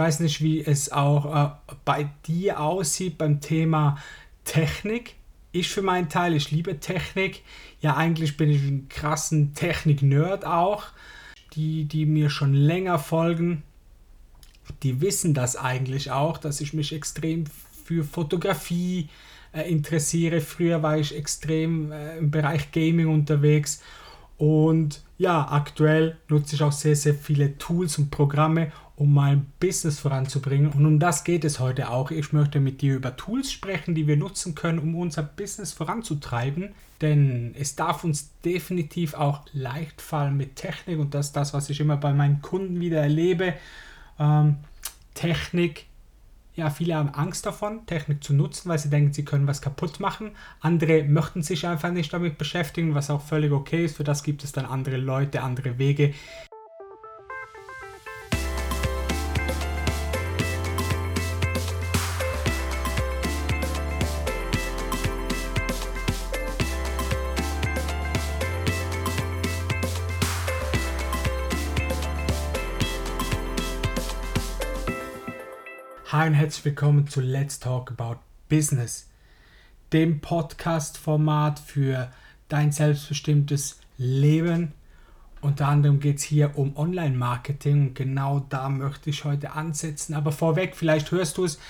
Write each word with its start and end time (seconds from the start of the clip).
weiß 0.00 0.20
nicht, 0.20 0.42
wie 0.42 0.64
es 0.64 0.90
auch 0.90 1.34
äh, 1.34 1.74
bei 1.84 2.08
dir 2.26 2.60
aussieht 2.60 3.18
beim 3.18 3.40
Thema 3.40 3.98
Technik. 4.44 5.14
Ich 5.52 5.68
für 5.68 5.82
meinen 5.82 6.08
Teil, 6.08 6.34
ich 6.34 6.50
liebe 6.50 6.80
Technik. 6.80 7.42
Ja, 7.82 7.96
eigentlich 7.96 8.38
bin 8.38 8.50
ich 8.50 8.62
ein 8.62 8.88
krassen 8.88 9.54
Technik-Nerd 9.54 10.46
auch. 10.46 10.86
Die, 11.52 11.84
die 11.84 12.06
mir 12.06 12.30
schon 12.30 12.54
länger 12.54 12.98
folgen, 12.98 13.62
die 14.82 15.00
wissen 15.00 15.34
das 15.34 15.56
eigentlich 15.56 16.10
auch, 16.10 16.38
dass 16.38 16.60
ich 16.60 16.72
mich 16.72 16.94
extrem 16.94 17.44
für 17.84 18.04
Fotografie 18.04 19.08
äh, 19.52 19.70
interessiere. 19.70 20.40
Früher 20.40 20.82
war 20.82 20.96
ich 20.96 21.14
extrem 21.14 21.92
äh, 21.92 22.16
im 22.16 22.30
Bereich 22.30 22.72
Gaming 22.72 23.08
unterwegs 23.08 23.82
und 24.38 25.02
ja, 25.20 25.46
aktuell 25.50 26.16
nutze 26.28 26.54
ich 26.54 26.62
auch 26.62 26.72
sehr, 26.72 26.96
sehr 26.96 27.12
viele 27.12 27.58
Tools 27.58 27.98
und 27.98 28.10
Programme, 28.10 28.72
um 28.96 29.12
mein 29.12 29.52
Business 29.60 29.98
voranzubringen. 29.98 30.72
Und 30.72 30.86
um 30.86 30.98
das 30.98 31.24
geht 31.24 31.44
es 31.44 31.60
heute 31.60 31.90
auch. 31.90 32.10
Ich 32.10 32.32
möchte 32.32 32.58
mit 32.58 32.80
dir 32.80 32.96
über 32.96 33.14
Tools 33.18 33.52
sprechen, 33.52 33.94
die 33.94 34.06
wir 34.06 34.16
nutzen 34.16 34.54
können, 34.54 34.78
um 34.78 34.94
unser 34.94 35.22
Business 35.22 35.74
voranzutreiben. 35.74 36.70
Denn 37.02 37.54
es 37.54 37.76
darf 37.76 38.02
uns 38.02 38.30
definitiv 38.46 39.12
auch 39.12 39.42
leicht 39.52 40.00
fallen 40.00 40.38
mit 40.38 40.56
Technik. 40.56 40.98
Und 40.98 41.12
das 41.12 41.26
ist 41.26 41.36
das, 41.36 41.52
was 41.52 41.68
ich 41.68 41.80
immer 41.80 41.98
bei 41.98 42.14
meinen 42.14 42.40
Kunden 42.40 42.80
wieder 42.80 43.02
erlebe. 43.02 43.52
Ähm, 44.18 44.56
Technik 45.12 45.84
ja, 46.60 46.68
viele 46.68 46.94
haben 46.94 47.08
Angst 47.14 47.46
davon, 47.46 47.86
Technik 47.86 48.22
zu 48.22 48.34
nutzen, 48.34 48.68
weil 48.68 48.78
sie 48.78 48.90
denken, 48.90 49.14
sie 49.14 49.24
können 49.24 49.46
was 49.46 49.62
kaputt 49.62 49.98
machen. 49.98 50.32
Andere 50.60 51.04
möchten 51.04 51.42
sich 51.42 51.66
einfach 51.66 51.90
nicht 51.90 52.12
damit 52.12 52.36
beschäftigen, 52.36 52.94
was 52.94 53.08
auch 53.08 53.22
völlig 53.22 53.50
okay 53.50 53.86
ist. 53.86 53.96
Für 53.96 54.04
das 54.04 54.22
gibt 54.22 54.44
es 54.44 54.52
dann 54.52 54.66
andere 54.66 54.98
Leute, 54.98 55.42
andere 55.42 55.78
Wege, 55.78 56.12
Hi 76.12 76.26
und 76.26 76.34
herzlich 76.34 76.64
willkommen 76.64 77.06
zu 77.06 77.20
Let's 77.20 77.60
Talk 77.60 77.92
About 77.92 78.18
Business, 78.48 79.08
dem 79.92 80.20
Podcast-Format 80.20 81.60
für 81.60 82.10
dein 82.48 82.72
selbstbestimmtes 82.72 83.78
Leben. 83.96 84.72
Unter 85.40 85.68
anderem 85.68 86.00
geht 86.00 86.16
es 86.16 86.24
hier 86.24 86.58
um 86.58 86.76
Online-Marketing 86.76 87.90
und 87.90 87.94
genau 87.94 88.40
da 88.48 88.68
möchte 88.68 89.08
ich 89.08 89.24
heute 89.24 89.52
ansetzen. 89.52 90.14
Aber 90.14 90.32
vorweg, 90.32 90.74
vielleicht 90.74 91.12
hörst 91.12 91.38
du 91.38 91.44
es. 91.44 91.60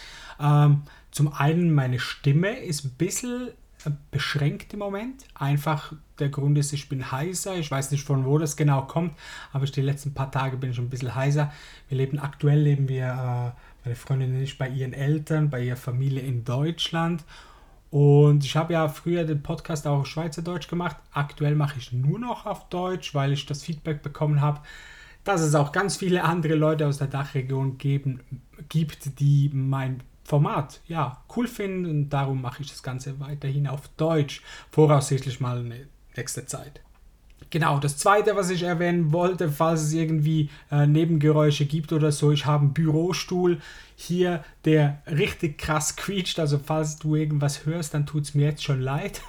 Ähm, 0.41 0.85
zum 1.11 1.35
einen, 1.35 1.75
meine 1.75 1.99
Stimme 1.99 2.61
ist 2.61 2.87
ein 2.87 2.93
bisschen 2.93 3.49
äh, 3.85 3.91
beschränkt 4.11 4.73
im 4.73 4.79
Moment. 4.79 5.23
Einfach 5.35 5.93
der 6.19 6.31
Grund 6.31 6.57
ist, 6.57 6.73
ich 6.73 6.89
bin 6.89 7.13
heiser. 7.13 7.57
Ich 7.57 7.71
weiß 7.71 7.91
nicht 7.91 8.05
von 8.05 8.25
wo 8.25 8.39
das 8.39 8.57
genau 8.57 8.83
kommt, 8.87 9.15
aber 9.53 9.67
die 9.67 9.83
letzten 9.83 10.15
paar 10.15 10.31
Tage 10.31 10.57
bin 10.57 10.71
ich 10.71 10.79
ein 10.79 10.89
bisschen 10.89 11.15
heiser. 11.15 11.53
Wir 11.91 11.99
leben 11.99 12.19
aktuell 12.19 12.61
leben 12.61 12.89
wir 12.89 13.55
äh, 13.55 13.61
meine 13.85 13.97
Freundin 13.97 14.43
ist 14.43 14.59
bei 14.59 14.69
ihren 14.69 14.93
Eltern, 14.93 15.51
bei 15.51 15.63
ihrer 15.65 15.77
Familie 15.77 16.23
in 16.23 16.45
Deutschland. 16.45 17.25
Und 17.91 18.45
ich 18.45 18.57
habe 18.57 18.75
ja 18.75 18.89
früher 18.89 19.25
den 19.25 19.43
Podcast 19.43 19.87
auch 19.87 20.01
auf 20.01 20.07
Schweizerdeutsch 20.07 20.69
gemacht. 20.69 20.97
Aktuell 21.13 21.57
mache 21.57 21.79
ich 21.79 21.93
nur 21.93 22.19
noch 22.19 22.47
auf 22.47 22.69
Deutsch, 22.69 23.15
weil 23.15 23.33
ich 23.33 23.47
das 23.47 23.65
Feedback 23.65 24.03
bekommen 24.03 24.41
habe, 24.41 24.61
dass 25.25 25.41
es 25.41 25.55
auch 25.55 25.73
ganz 25.73 25.97
viele 25.97 26.25
andere 26.25 26.55
Leute 26.55 26.87
aus 26.87 26.99
der 26.99 27.09
Dachregion 27.09 27.79
geben, 27.79 28.21
gibt, 28.69 29.19
die 29.19 29.51
mein 29.53 30.03
Format 30.25 30.81
ja 30.87 31.23
cool 31.37 31.49
finden. 31.49 31.87
Und 31.87 32.11
darum 32.11 32.41
mache 32.41 32.63
ich 32.63 32.71
das 32.71 32.83
Ganze 32.83 33.19
weiterhin 33.19 33.67
auf 33.67 33.89
Deutsch. 33.97 34.43
Voraussichtlich 34.71 35.41
mal 35.41 35.59
eine 35.59 35.89
nächste 36.17 36.47
Zeit. 36.47 36.81
Genau, 37.49 37.79
das 37.79 37.97
zweite, 37.97 38.37
was 38.37 38.51
ich 38.51 38.63
erwähnen 38.63 39.13
wollte, 39.13 39.51
falls 39.51 39.83
es 39.83 39.93
irgendwie 39.93 40.51
äh, 40.71 40.87
Nebengeräusche 40.87 41.65
gibt 41.65 41.93
oder 41.93 42.13
so, 42.13 42.31
ich 42.31 42.47
habe 42.47 42.65
einen 42.65 42.75
Bürostuhl 42.75 43.61
hier, 43.97 44.45
der 44.65 45.03
richtig 45.07 45.59
krass 45.59 45.97
quietscht. 45.97 46.39
Also 46.39 46.61
falls 46.63 46.99
du 46.99 47.17
irgendwas 47.17 47.67
hörst, 47.67 47.95
dann 47.95 48.07
tut 48.07 48.25
es 48.25 48.35
mir 48.35 48.47
jetzt 48.47 48.63
schon 48.63 48.81
leid. 48.81 49.23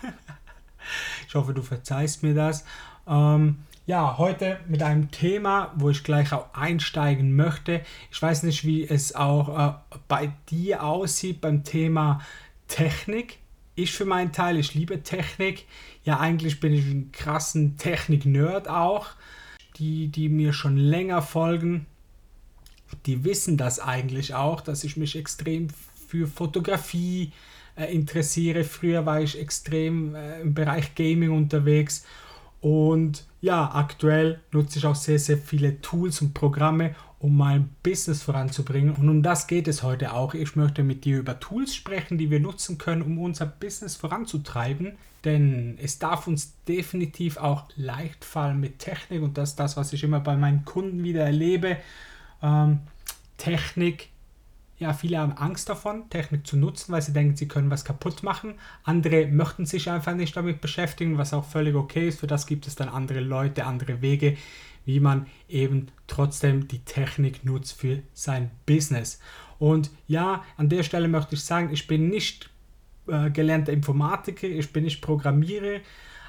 ich 1.28 1.36
hoffe, 1.36 1.54
du 1.54 1.62
verzeihst 1.62 2.22
mir 2.22 2.36
das. 2.36 2.64
Ähm, 3.08 3.58
ja, 3.88 4.18
heute 4.18 4.60
mit 4.68 4.84
einem 4.84 5.10
Thema, 5.12 5.74
wo 5.76 5.90
ich 5.90 6.04
gleich 6.04 6.32
auch 6.32 6.54
einsteigen 6.54 7.36
möchte. 7.36 7.82
Ich 8.12 8.22
weiß 8.22 8.44
nicht, 8.44 8.64
wie 8.64 8.88
es 8.88 9.16
auch 9.16 9.58
äh, 9.58 9.74
bei 10.08 10.32
dir 10.50 10.84
aussieht 10.84 11.42
beim 11.42 11.64
Thema 11.64 12.22
Technik. 12.68 13.40
Ich 13.76 13.94
für 13.94 14.06
meinen 14.06 14.32
Teil, 14.32 14.58
ich 14.58 14.74
liebe 14.74 15.02
Technik. 15.04 15.66
Ja, 16.04 16.20
eigentlich 16.20 16.60
bin 16.60 16.74
ich 16.74 16.86
ein 16.86 17.12
krassen 17.12 17.78
Technik-Nerd 17.78 18.68
auch. 18.68 19.08
Die, 19.78 20.10
die 20.10 20.30
mir 20.30 20.54
schon 20.54 20.78
länger 20.78 21.22
folgen, 21.22 21.86
die 23.06 23.24
wissen 23.24 23.58
das 23.58 23.80
eigentlich 23.80 24.36
auch, 24.36 24.62
dass 24.62 24.84
ich 24.84 24.98
mich 24.98 25.16
extrem 25.16 25.70
für 26.08 26.28
Fotografie 26.28 27.32
äh, 27.78 27.86
interessiere. 27.94 28.64
Früher 28.64 29.06
war 29.06 29.22
ich 29.22 29.40
extrem 29.40 30.14
äh, 30.14 30.42
im 30.42 30.54
Bereich 30.54 30.94
Gaming 30.94 31.32
unterwegs 31.32 32.06
und 32.60 33.26
ja, 33.42 33.72
aktuell 33.74 34.40
nutze 34.52 34.78
ich 34.78 34.86
auch 34.86 34.96
sehr, 34.96 35.18
sehr 35.18 35.38
viele 35.38 35.82
Tools 35.82 36.22
und 36.22 36.34
Programme, 36.34 36.96
um 37.22 37.38
mein 37.38 37.70
Business 37.84 38.24
voranzubringen. 38.24 38.96
Und 38.96 39.08
um 39.08 39.22
das 39.22 39.46
geht 39.46 39.68
es 39.68 39.84
heute 39.84 40.14
auch. 40.14 40.34
Ich 40.34 40.56
möchte 40.56 40.82
mit 40.82 41.06
dir 41.06 41.20
über 41.20 41.40
Tools 41.40 41.76
sprechen, 41.76 42.18
die 42.18 42.32
wir 42.32 42.40
nutzen 42.40 42.80
können, 42.80 43.04
um 43.04 43.20
unser 43.20 43.46
Business 43.46 43.96
voranzutreiben. 43.96 44.94
Denn 45.24 45.78
es 45.80 46.00
darf 46.00 46.26
uns 46.26 46.56
definitiv 46.68 47.38
auch 47.38 47.66
leicht 47.76 48.26
fallen 48.26 48.60
mit 48.60 48.80
Technik. 48.80 49.22
Und 49.22 49.38
das 49.38 49.50
ist 49.52 49.60
das, 49.60 49.78
was 49.78 49.94
ich 49.94 50.04
immer 50.04 50.20
bei 50.20 50.36
meinen 50.36 50.66
Kunden 50.66 51.04
wieder 51.04 51.24
erlebe. 51.24 51.78
Ähm, 52.42 52.80
Technik 53.38 54.10
ja, 54.82 54.94
viele 54.94 55.20
haben 55.20 55.34
Angst 55.34 55.70
davon, 55.70 56.10
Technik 56.10 56.48
zu 56.48 56.58
nutzen, 56.58 56.92
weil 56.92 57.04
sie 57.04 57.14
denken, 57.14 57.36
sie 57.36 57.48
können 57.48 57.70
was 57.70 57.86
kaputt 57.86 58.24
machen. 58.24 58.56
Andere 58.84 59.28
möchten 59.28 59.68
sich 59.68 59.92
einfach 59.92 60.16
nicht 60.16 60.36
damit 60.36 60.60
beschäftigen, 60.60 61.20
was 61.20 61.36
auch 61.36 61.46
völlig 61.46 61.76
okay 61.76 62.08
ist. 62.08 62.20
Für 62.20 62.26
das 62.26 62.48
gibt 62.48 62.66
es 62.66 62.76
dann 62.76 62.90
andere 62.90 63.20
Leute, 63.20 63.68
andere 63.68 64.02
Wege, 64.02 64.38
wie 64.84 65.00
man 65.00 65.28
eben 65.48 65.90
trotzdem 66.08 66.68
die 66.68 66.80
Technik 66.80 67.46
nutzt 67.46 67.74
für 67.74 68.00
sein 68.16 68.50
Business. 68.66 69.20
Und 69.60 69.92
ja, 70.08 70.44
an 70.58 70.68
der 70.68 70.82
Stelle 70.82 71.08
möchte 71.08 71.36
ich 71.36 71.44
sagen, 71.44 71.72
ich 71.72 71.86
bin 71.86 72.10
nicht 72.10 72.50
äh, 73.06 73.30
gelernter 73.30 73.74
Informatiker, 73.74 74.48
ich 74.48 74.74
bin 74.74 74.86
nicht 74.86 75.00
Programmierer, 75.00 75.82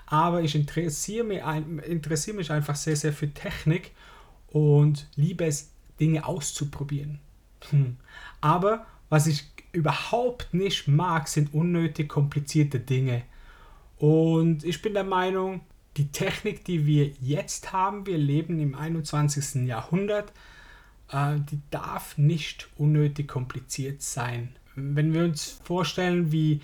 aber 0.04 0.42
ich 0.42 0.54
interessiere 0.54 1.24
mich, 1.24 1.40
interessiere 1.86 2.36
mich 2.36 2.50
einfach 2.50 2.76
sehr, 2.76 2.96
sehr 2.96 3.14
für 3.14 3.32
Technik 3.32 3.92
und 4.48 5.08
liebe 5.16 5.46
es, 5.46 5.70
Dinge 5.98 6.26
auszuprobieren. 6.26 7.18
Hm. 7.70 7.96
Aber 8.40 8.86
was 9.08 9.26
ich 9.26 9.44
überhaupt 9.72 10.52
nicht 10.54 10.88
mag, 10.88 11.28
sind 11.28 11.54
unnötig 11.54 12.08
komplizierte 12.08 12.80
Dinge. 12.80 13.22
Und 13.98 14.64
ich 14.64 14.82
bin 14.82 14.94
der 14.94 15.04
Meinung, 15.04 15.60
die 15.96 16.10
Technik, 16.10 16.64
die 16.64 16.86
wir 16.86 17.12
jetzt 17.20 17.72
haben, 17.72 18.06
wir 18.06 18.18
leben 18.18 18.58
im 18.58 18.74
21. 18.74 19.66
Jahrhundert, 19.66 20.32
äh, 21.10 21.36
die 21.50 21.60
darf 21.70 22.18
nicht 22.18 22.68
unnötig 22.76 23.28
kompliziert 23.28 24.02
sein. 24.02 24.56
Wenn 24.74 25.12
wir 25.12 25.24
uns 25.24 25.60
vorstellen, 25.64 26.32
wie 26.32 26.60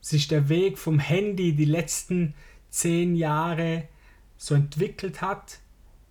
sich 0.00 0.28
der 0.28 0.48
Weg 0.48 0.78
vom 0.78 0.98
Handy 0.98 1.54
die 1.54 1.64
letzten 1.64 2.34
zehn 2.70 3.16
Jahre 3.16 3.88
so 4.36 4.54
entwickelt 4.54 5.20
hat, 5.20 5.58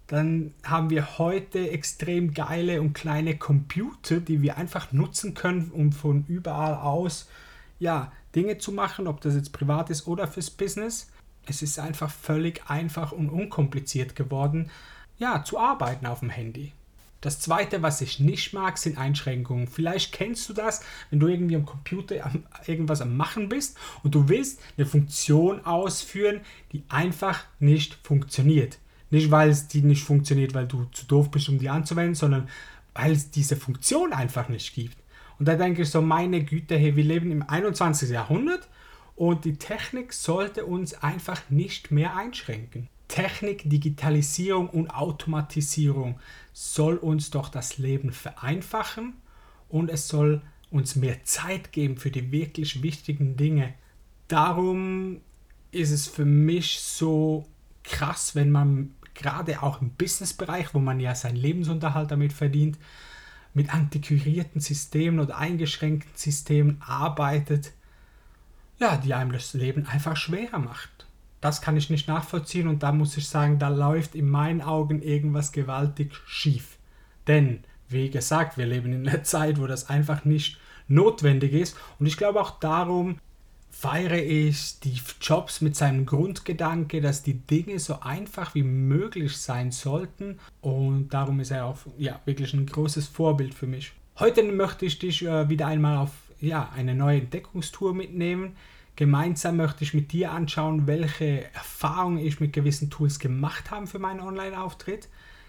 dann 0.07 0.53
haben 0.63 0.89
wir 0.89 1.17
heute 1.17 1.69
extrem 1.69 2.33
geile 2.33 2.81
und 2.81 2.93
kleine 2.93 3.37
Computer, 3.37 4.21
die 4.21 4.41
wir 4.41 4.57
einfach 4.57 4.93
nutzen 4.93 5.33
können, 5.33 5.69
um 5.71 5.91
von 5.91 6.25
überall 6.27 6.75
aus 6.75 7.27
ja, 7.77 8.11
Dinge 8.33 8.57
zu 8.57 8.71
machen, 8.71 9.07
ob 9.07 9.21
das 9.21 9.35
jetzt 9.35 9.51
privat 9.51 9.89
ist 9.89 10.07
oder 10.07 10.27
fürs 10.27 10.49
Business. 10.49 11.11
Es 11.45 11.61
ist 11.61 11.77
einfach 11.77 12.09
völlig 12.09 12.61
einfach 12.69 13.11
und 13.11 13.29
unkompliziert 13.29 14.15
geworden, 14.15 14.71
ja, 15.17 15.43
zu 15.43 15.59
arbeiten 15.59 16.05
auf 16.05 16.19
dem 16.19 16.29
Handy. 16.29 16.71
Das 17.19 17.39
zweite, 17.39 17.81
was 17.81 17.99
ich 18.01 18.19
nicht 18.19 18.53
mag, 18.53 18.77
sind 18.77 18.97
Einschränkungen. 18.97 19.67
Vielleicht 19.67 20.13
kennst 20.13 20.47
du 20.47 20.53
das, 20.53 20.83
wenn 21.09 21.19
du 21.19 21.27
irgendwie 21.27 21.55
am 21.55 21.65
Computer 21.65 22.31
irgendwas 22.67 23.01
am 23.01 23.17
Machen 23.17 23.49
bist 23.49 23.77
und 24.03 24.13
du 24.13 24.29
willst 24.29 24.61
eine 24.77 24.85
Funktion 24.85 25.65
ausführen, 25.65 26.41
die 26.71 26.83
einfach 26.89 27.43
nicht 27.59 27.95
funktioniert. 28.03 28.77
Nicht, 29.09 29.31
weil 29.31 29.49
es 29.49 29.67
die 29.67 29.81
nicht 29.81 30.03
funktioniert, 30.03 30.53
weil 30.53 30.67
du 30.67 30.85
zu 30.91 31.05
doof 31.05 31.31
bist, 31.31 31.49
um 31.49 31.59
die 31.59 31.69
anzuwenden, 31.69 32.15
sondern 32.15 32.49
weil 32.93 33.11
es 33.11 33.31
diese 33.31 33.55
Funktion 33.55 34.13
einfach 34.13 34.49
nicht 34.49 34.73
gibt. 34.73 34.97
Und 35.39 35.47
da 35.47 35.55
denke 35.55 35.83
ich 35.83 35.89
so, 35.89 36.01
meine 36.01 36.43
Güte, 36.43 36.77
hey, 36.77 36.95
wir 36.95 37.03
leben 37.03 37.31
im 37.31 37.47
21. 37.47 38.09
Jahrhundert 38.09 38.67
und 39.15 39.45
die 39.45 39.57
Technik 39.57 40.13
sollte 40.13 40.65
uns 40.65 40.95
einfach 41.03 41.49
nicht 41.49 41.91
mehr 41.91 42.15
einschränken. 42.15 42.89
Technik, 43.07 43.69
Digitalisierung 43.69 44.69
und 44.69 44.89
Automatisierung 44.89 46.19
soll 46.53 46.97
uns 46.97 47.29
doch 47.29 47.49
das 47.49 47.77
Leben 47.77 48.11
vereinfachen 48.11 49.13
und 49.69 49.89
es 49.89 50.07
soll 50.07 50.41
uns 50.69 50.95
mehr 50.95 51.23
Zeit 51.23 51.71
geben 51.71 51.97
für 51.97 52.11
die 52.11 52.31
wirklich 52.31 52.83
wichtigen 52.83 53.37
Dinge. 53.37 53.73
Darum 54.27 55.21
ist 55.71 55.91
es 55.91 56.07
für 56.07 56.25
mich 56.25 56.79
so 56.79 57.45
krass, 57.83 58.35
wenn 58.35 58.51
man 58.51 58.93
gerade 59.17 59.61
auch 59.61 59.81
im 59.81 59.89
Businessbereich, 59.89 60.73
wo 60.73 60.79
man 60.79 60.99
ja 60.99 61.13
seinen 61.15 61.35
Lebensunterhalt 61.35 62.11
damit 62.11 62.31
verdient, 62.31 62.77
mit 63.53 63.73
antiquierten 63.73 64.61
Systemen 64.61 65.19
oder 65.19 65.37
eingeschränkten 65.37 66.11
Systemen 66.15 66.81
arbeitet, 66.85 67.73
ja, 68.79 68.97
die 68.97 69.13
einem 69.13 69.31
das 69.31 69.53
Leben 69.53 69.87
einfach 69.87 70.15
schwerer 70.15 70.59
macht. 70.59 71.07
Das 71.41 71.61
kann 71.61 71.77
ich 71.77 71.89
nicht 71.89 72.07
nachvollziehen 72.07 72.67
und 72.67 72.83
da 72.83 72.91
muss 72.91 73.17
ich 73.17 73.27
sagen, 73.27 73.59
da 73.59 73.69
läuft 73.69 74.15
in 74.15 74.29
meinen 74.29 74.61
Augen 74.61 75.01
irgendwas 75.01 75.51
gewaltig 75.51 76.15
schief. 76.27 76.77
Denn, 77.27 77.63
wie 77.89 78.09
gesagt, 78.09 78.57
wir 78.57 78.65
leben 78.65 78.93
in 78.93 79.07
einer 79.07 79.23
Zeit, 79.25 79.59
wo 79.59 79.67
das 79.67 79.89
einfach 79.89 80.23
nicht 80.23 80.59
notwendig 80.87 81.53
ist 81.53 81.75
und 81.99 82.05
ich 82.05 82.17
glaube 82.17 82.39
auch 82.39 82.59
darum 82.59 83.19
feiere 83.69 84.17
ich 84.17 84.57
Steve 84.57 85.03
Jobs 85.21 85.61
mit 85.61 85.75
seinem 85.75 86.05
Grundgedanke, 86.05 87.01
dass 87.01 87.21
die 87.21 87.35
Dinge 87.35 87.79
so 87.79 87.99
einfach 88.01 88.55
wie 88.55 88.63
möglich 88.63 89.37
sein 89.37 89.71
sollten 89.71 90.39
und 90.61 91.09
darum 91.09 91.39
ist 91.39 91.51
er 91.51 91.65
auch 91.65 91.77
ja, 91.97 92.19
wirklich 92.25 92.53
ein 92.53 92.65
großes 92.65 93.07
Vorbild 93.07 93.53
für 93.53 93.67
mich. 93.67 93.93
Heute 94.19 94.41
möchte 94.43 94.85
ich 94.85 94.97
dich 94.97 95.23
äh, 95.25 95.47
wieder 95.47 95.67
einmal 95.67 95.97
auf 95.97 96.11
ja, 96.39 96.71
eine 96.75 96.95
neue 96.95 97.19
Entdeckungstour 97.19 97.93
mitnehmen. 97.93 98.55
Gemeinsam 98.95 99.57
möchte 99.57 99.83
ich 99.83 99.93
mit 99.93 100.11
dir 100.11 100.31
anschauen, 100.31 100.87
welche 100.87 101.53
Erfahrungen 101.53 102.17
ich 102.17 102.39
mit 102.39 102.53
gewissen 102.53 102.89
Tools 102.89 103.19
gemacht 103.19 103.69
habe 103.69 103.85
für 103.85 103.99
meinen 103.99 104.21
Online-Auftritt. 104.21 105.07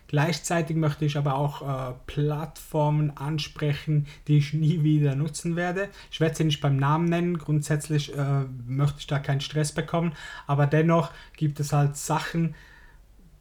Gleichzeitig 0.09 0.75
möchte 0.75 1.05
ich 1.05 1.19
aber 1.19 1.35
auch 1.35 1.61
äh, 1.63 1.95
Plattformen 2.07 3.15
ansprechen, 3.17 4.07
die 4.27 4.39
ich 4.39 4.55
nie 4.55 4.83
wieder 4.83 5.15
nutzen 5.15 5.55
werde. 5.55 5.91
Ich 6.11 6.19
werde 6.19 6.35
sie 6.35 6.45
nicht 6.45 6.63
beim 6.63 6.79
Namen 6.79 7.11
nennen. 7.11 7.37
Grundsätzlich 7.37 8.17
äh, 8.17 8.45
möchte 8.67 9.01
ich 9.01 9.07
da 9.07 9.19
keinen 9.19 9.43
Stress 9.43 9.73
bekommen. 9.73 10.15
Aber 10.47 10.67
dennoch 10.67 11.11
gibt 11.37 11.61
es 11.61 11.75
halt 11.75 11.99
Sachen, 11.99 12.55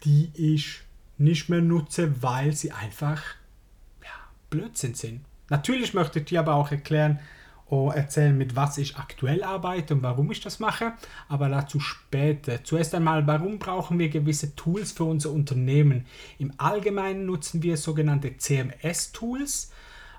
die 0.03 0.29
ich 0.35 0.81
nicht 1.17 1.47
mehr 1.47 1.61
nutze, 1.61 2.21
weil 2.21 2.51
sie 2.51 2.73
einfach 2.73 3.23
ja, 4.03 4.09
Blödsinn 4.49 4.93
sind. 4.93 5.21
Natürlich 5.49 5.93
möchte 5.93 6.19
ich 6.19 6.25
dir 6.25 6.41
aber 6.41 6.55
auch 6.55 6.71
erklären, 6.71 7.19
erzählen, 7.69 8.37
mit 8.37 8.55
was 8.55 8.77
ich 8.77 8.97
aktuell 8.97 9.43
arbeite 9.43 9.93
und 9.93 10.03
warum 10.03 10.31
ich 10.31 10.41
das 10.41 10.59
mache, 10.59 10.93
aber 11.27 11.49
dazu 11.49 11.79
später. 11.79 12.63
Zuerst 12.63 12.95
einmal, 12.95 13.27
warum 13.27 13.59
brauchen 13.59 13.99
wir 13.99 14.09
gewisse 14.09 14.55
Tools 14.55 14.91
für 14.91 15.03
unser 15.03 15.31
Unternehmen? 15.31 16.05
Im 16.39 16.53
Allgemeinen 16.57 17.25
nutzen 17.25 17.63
wir 17.63 17.77
sogenannte 17.77 18.37
CMS-Tools, 18.37 19.71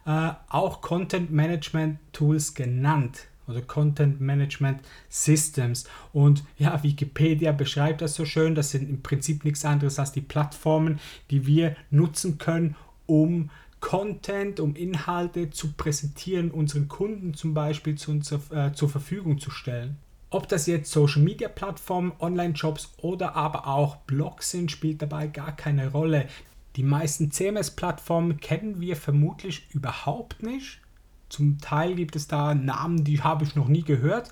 äh, 0.07 0.31
auch 0.49 0.81
Content 0.81 1.31
Management 1.31 1.99
Tools 2.13 2.55
genannt 2.55 3.29
oder 3.49 3.63
Content 3.63 4.21
Management 4.21 4.81
Systems. 5.09 5.89
Und 6.13 6.45
ja, 6.59 6.83
Wikipedia 6.83 7.53
beschreibt 7.53 8.03
das 8.03 8.15
so 8.15 8.25
schön. 8.25 8.55
Das 8.55 8.71
sind 8.71 8.89
im 8.89 9.03
Prinzip 9.03 9.45
nichts 9.45 9.65
anderes 9.65 9.99
als 9.99 10.13
die 10.13 10.21
Plattformen, 10.21 11.01
die 11.31 11.47
wir 11.47 11.77
nutzen 11.91 12.39
können, 12.39 12.77
um 13.07 13.51
Content, 13.81 14.61
um 14.61 14.75
Inhalte 14.75 15.51
zu 15.51 15.73
präsentieren, 15.73 16.51
unseren 16.51 16.89
Kunden 16.89 17.35
zum 17.35 17.55
Beispiel 17.55 17.97
zu, 17.97 18.21
äh, 18.51 18.73
zur 18.73 18.89
Verfügung 18.89 19.39
zu 19.39 19.51
stellen. 19.51 19.97
Ob 20.31 20.49
das 20.49 20.67
jetzt 20.67 20.93
Social 20.93 21.23
Media 21.23 21.49
Plattformen, 21.49 22.13
Online-Shops 22.19 22.93
oder 22.99 23.35
aber 23.35 23.67
auch 23.67 23.97
Blogs 23.97 24.51
sind, 24.51 24.71
spielt 24.71 25.01
dabei 25.01 25.27
gar 25.27 25.57
keine 25.57 25.91
Rolle. 25.91 26.29
Die 26.77 26.83
meisten 26.83 27.31
CMS-Plattformen 27.31 28.39
kennen 28.39 28.81
wir 28.81 28.97
vermutlich 28.97 29.69
überhaupt 29.73 30.43
nicht. 30.43 30.81
Zum 31.29 31.59
Teil 31.59 31.95
gibt 31.95 32.15
es 32.15 32.29
da 32.29 32.55
Namen, 32.55 33.05
die 33.05 33.23
habe 33.23 33.45
ich 33.45 33.55
noch 33.55 33.69
nie 33.69 33.83
gehört, 33.83 34.31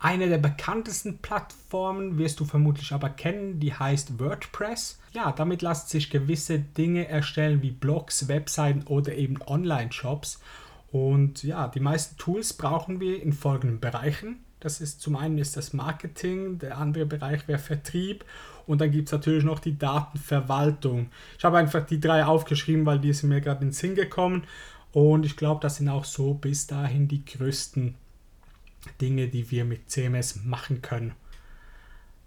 eine 0.00 0.28
der 0.28 0.38
bekanntesten 0.38 1.18
Plattformen 1.18 2.18
wirst 2.18 2.38
du 2.38 2.44
vermutlich 2.44 2.92
aber 2.92 3.10
kennen, 3.10 3.58
die 3.58 3.74
heißt 3.74 4.20
WordPress. 4.20 5.00
Ja, 5.12 5.32
damit 5.32 5.62
lassen 5.62 5.88
sich 5.88 6.10
gewisse 6.10 6.60
Dinge 6.60 7.08
erstellen 7.08 7.62
wie 7.62 7.72
Blogs, 7.72 8.28
Webseiten 8.28 8.84
oder 8.84 9.14
eben 9.14 9.38
Online-Shops. 9.44 10.40
Und 10.92 11.42
ja, 11.42 11.68
die 11.68 11.80
meisten 11.80 12.16
Tools 12.16 12.52
brauchen 12.52 13.00
wir 13.00 13.20
in 13.22 13.32
folgenden 13.32 13.80
Bereichen. 13.80 14.38
Das 14.60 14.80
ist 14.80 15.00
zum 15.00 15.16
einen 15.16 15.38
ist 15.38 15.56
das 15.56 15.72
Marketing, 15.72 16.58
der 16.58 16.78
andere 16.78 17.06
Bereich 17.06 17.46
wäre 17.46 17.58
Vertrieb 17.58 18.24
und 18.66 18.80
dann 18.80 18.90
gibt 18.90 19.08
es 19.08 19.12
natürlich 19.12 19.44
noch 19.44 19.60
die 19.60 19.78
Datenverwaltung. 19.78 21.10
Ich 21.38 21.44
habe 21.44 21.58
einfach 21.58 21.86
die 21.86 22.00
drei 22.00 22.24
aufgeschrieben, 22.24 22.84
weil 22.84 22.98
die 22.98 23.12
sind 23.12 23.28
mir 23.28 23.40
gerade 23.40 23.62
in 23.62 23.68
den 23.68 23.72
Sinn 23.72 23.94
gekommen 23.94 24.44
und 24.92 25.24
ich 25.24 25.36
glaube, 25.36 25.60
das 25.60 25.76
sind 25.76 25.88
auch 25.88 26.04
so 26.04 26.34
bis 26.34 26.66
dahin 26.66 27.06
die 27.06 27.24
größten 27.24 27.94
Dinge, 29.00 29.28
die 29.28 29.50
wir 29.50 29.64
mit 29.64 29.90
CMS 29.90 30.44
machen 30.44 30.82
können. 30.82 31.12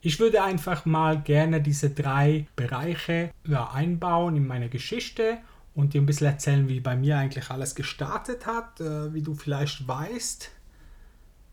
Ich 0.01 0.19
würde 0.19 0.44
einfach 0.44 0.86
mal 0.86 1.21
gerne 1.21 1.62
diese 1.62 1.92
drei 1.92 2.48
Bereiche 2.56 3.31
einbauen 3.74 4.36
in 4.36 4.48
meine 4.48 4.69
Geschichte 4.69 5.38
und 5.75 5.94
dir 5.94 6.01
ein 6.01 6.06
bisschen 6.06 6.27
erzählen, 6.27 6.68
wie 6.68 6.80
bei 6.80 6.95
mir 6.95 7.18
eigentlich 7.18 7.50
alles 7.50 7.75
gestartet 7.75 8.45
hat. 8.45 8.81
Äh, 8.81 9.13
wie 9.13 9.21
du 9.21 9.36
vielleicht 9.36 9.88
weißt, 9.88 10.50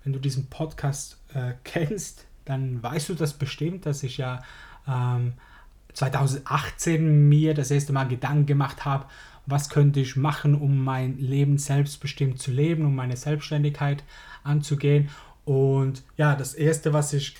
wenn 0.03 0.13
du 0.13 0.19
diesen 0.19 0.47
Podcast 0.47 1.19
äh, 1.35 1.53
kennst, 1.65 2.27
dann 2.45 2.83
weißt 2.83 3.11
du 3.11 3.15
das 3.15 3.35
bestimmt, 3.35 3.85
dass 3.85 4.03
ich 4.03 4.17
ja 4.17 4.43
ähm, 4.87 5.35
2018 5.93 7.29
mir 7.29 7.55
das 7.55 7.71
erste 7.71 7.93
Mal 7.93 8.09
Gedanken 8.09 8.47
gemacht 8.47 8.85
habe, 8.85 9.07
was 9.47 9.69
könnte 9.69 10.01
ich 10.01 10.17
machen, 10.17 10.55
um 10.55 10.83
mein 10.83 11.19
Leben 11.19 11.59
selbstbestimmt 11.59 12.41
zu 12.41 12.51
leben, 12.51 12.85
um 12.85 12.95
meine 12.95 13.17
Selbstständigkeit 13.17 14.05
anzugehen. 14.49 15.11
Und 15.45 16.03
ja, 16.17 16.35
das 16.35 16.55
erste, 16.55 16.93
was 16.93 17.13
ich, 17.13 17.37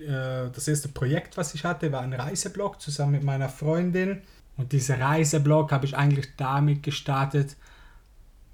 äh, 0.00 0.50
das 0.52 0.66
erste 0.66 0.88
Projekt, 0.88 1.36
was 1.36 1.54
ich 1.54 1.64
hatte, 1.64 1.92
war 1.92 2.00
ein 2.00 2.12
Reiseblog 2.12 2.80
zusammen 2.80 3.12
mit 3.12 3.22
meiner 3.22 3.48
Freundin. 3.48 4.22
Und 4.56 4.72
dieser 4.72 4.98
Reiseblog 5.00 5.72
habe 5.72 5.86
ich 5.86 5.96
eigentlich 5.96 6.28
damit 6.36 6.82
gestartet, 6.82 7.56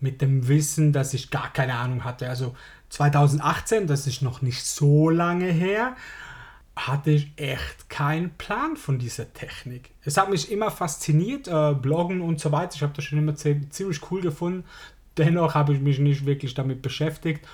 mit 0.01 0.23
dem 0.23 0.49
Wissen, 0.49 0.93
dass 0.93 1.15
ich 1.15 1.31
gar 1.31 1.53
keine 1.53 1.75
Ahnung 1.75 2.05
hatte. 2.05 2.29
Also 2.29 2.55
2018, 2.89 3.87
das 3.87 4.07
ist 4.07 4.23
noch 4.23 4.43
nicht 4.43 4.65
so 4.65 5.11
lange 5.11 5.47
her, 5.47 5.95
hatte 6.75 7.11
ich 7.11 7.33
echt 7.37 7.91
keinen 7.91 8.31
Plan 8.31 8.77
von 8.77 8.99
dieser 8.99 9.33
Technik. 9.33 9.91
Es 10.03 10.17
hat 10.17 10.31
mich 10.31 10.51
immer 10.51 10.71
fasziniert, 10.71 11.49
äh, 11.49 11.75
Bloggen 11.75 12.23
und 12.23 12.41
so 12.41 12.51
weiter. 12.53 12.75
Ich 12.77 12.83
habe 12.83 12.95
das 12.95 13.05
schon 13.05 13.19
immer 13.19 13.35
ziemlich 13.35 14.11
cool 14.11 14.23
gefunden. 14.23 14.65
Dennoch 15.19 15.55
habe 15.55 15.75
ich 15.75 15.81
mich 15.81 15.99
nicht 15.99 16.25
wirklich 16.25 16.55
damit 16.55 16.81
beschäftigt 16.81 17.47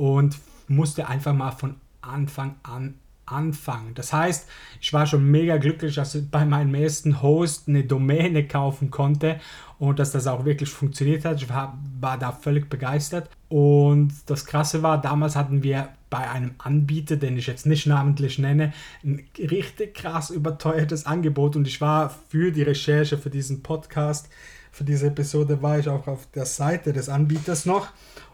und 0.00 0.38
musste 0.66 1.08
einfach 1.08 1.34
mal 1.34 1.50
von 1.50 1.74
Anfang 2.00 2.54
an 2.62 2.94
anfangen. 3.26 3.94
Das 3.94 4.12
heißt, 4.12 4.48
ich 4.80 4.92
war 4.92 5.06
schon 5.06 5.30
mega 5.30 5.58
glücklich, 5.58 5.94
dass 5.94 6.16
ich 6.16 6.28
bei 6.28 6.44
meinem 6.44 6.74
ersten 6.74 7.22
Host 7.22 7.68
eine 7.68 7.84
Domäne 7.84 8.48
kaufen 8.48 8.90
konnte 8.90 9.38
und 9.78 9.98
dass 9.98 10.10
das 10.10 10.26
auch 10.26 10.44
wirklich 10.44 10.70
funktioniert 10.70 11.24
hat. 11.24 11.40
Ich 11.40 11.48
war, 11.48 11.78
war 12.00 12.18
da 12.18 12.32
völlig 12.32 12.68
begeistert. 12.68 13.28
Und 13.48 14.12
das 14.26 14.46
Krasse 14.46 14.82
war, 14.82 15.00
damals 15.00 15.36
hatten 15.36 15.62
wir 15.62 15.90
bei 16.08 16.28
einem 16.28 16.52
Anbieter, 16.58 17.16
den 17.16 17.36
ich 17.36 17.46
jetzt 17.46 17.66
nicht 17.66 17.86
namentlich 17.86 18.38
nenne, 18.38 18.72
ein 19.04 19.22
richtig 19.38 19.94
krass 19.94 20.30
überteuertes 20.30 21.06
Angebot 21.06 21.54
und 21.54 21.68
ich 21.68 21.80
war 21.80 22.10
für 22.30 22.50
die 22.50 22.62
Recherche 22.62 23.16
für 23.16 23.30
diesen 23.30 23.62
Podcast, 23.62 24.28
für 24.72 24.82
diese 24.82 25.08
Episode 25.08 25.62
war 25.62 25.78
ich 25.78 25.88
auch 25.88 26.08
auf 26.08 26.26
der 26.34 26.46
Seite 26.46 26.92
des 26.92 27.08
Anbieters 27.08 27.64
noch 27.64 27.88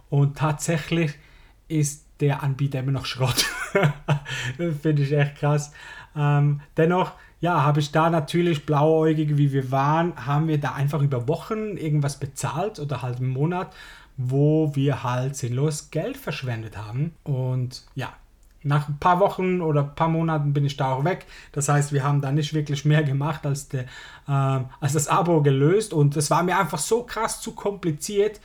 und 0.09 0.39
tatsächlich 0.39 1.13
ist 1.69 2.05
der 2.21 2.43
Anbieter 2.43 2.81
immer 2.81 2.93
noch 2.93 3.07
Schrott. 3.07 3.45
Finde 4.83 5.03
ich 5.03 5.13
echt 5.13 5.37
krass. 5.37 5.73
Ähm, 6.17 6.61
dennoch, 6.77 7.13
ja, 7.41 7.63
habe 7.63 7.81
ich 7.81 7.93
da 7.93 8.09
natürlich 8.09 8.65
blauäugig, 8.65 9.37
wie 9.37 9.53
wir 9.53 9.71
waren, 9.71 10.27
haben 10.27 10.49
wir 10.49 10.59
da 10.59 10.73
einfach 10.73 11.03
über 11.03 11.29
Wochen 11.29 11.77
irgendwas 11.77 12.19
bezahlt 12.19 12.81
oder 12.81 13.03
halt 13.03 13.21
im 13.21 13.29
Monat, 13.29 13.75
wo 14.17 14.75
wir 14.75 15.03
halt 15.03 15.37
sinnlos 15.37 15.91
Geld 15.91 16.17
verschwendet 16.17 16.79
haben. 16.79 17.15
Und 17.25 17.85
ja, 17.95 18.13
nach 18.63 18.89
ein 18.89 18.99
paar 18.99 19.21
Wochen 19.21 19.61
oder 19.61 19.83
ein 19.83 19.95
paar 19.95 20.09
Monaten 20.09 20.53
bin 20.53 20.65
ich 20.65 20.77
da 20.77 20.93
auch 20.93 21.05
weg. 21.05 21.27
Das 21.53 21.69
heißt, 21.69 21.93
wir 21.93 22.03
haben 22.03 22.21
da 22.21 22.33
nicht 22.33 22.53
wirklich 22.53 22.85
mehr 22.85 23.05
gemacht 23.05 23.47
als, 23.47 23.69
de, 23.69 23.83
äh, 23.83 23.85
als 24.27 24.95
das 24.95 25.07
Abo 25.09 25.43
gelöst. 25.43 25.93
Und 25.93 26.17
es 26.17 26.31
war 26.31 26.43
mir 26.43 26.59
einfach 26.59 26.79
so 26.79 27.05
krass 27.05 27.41
zu 27.41 27.53
kompliziert, 27.53 28.41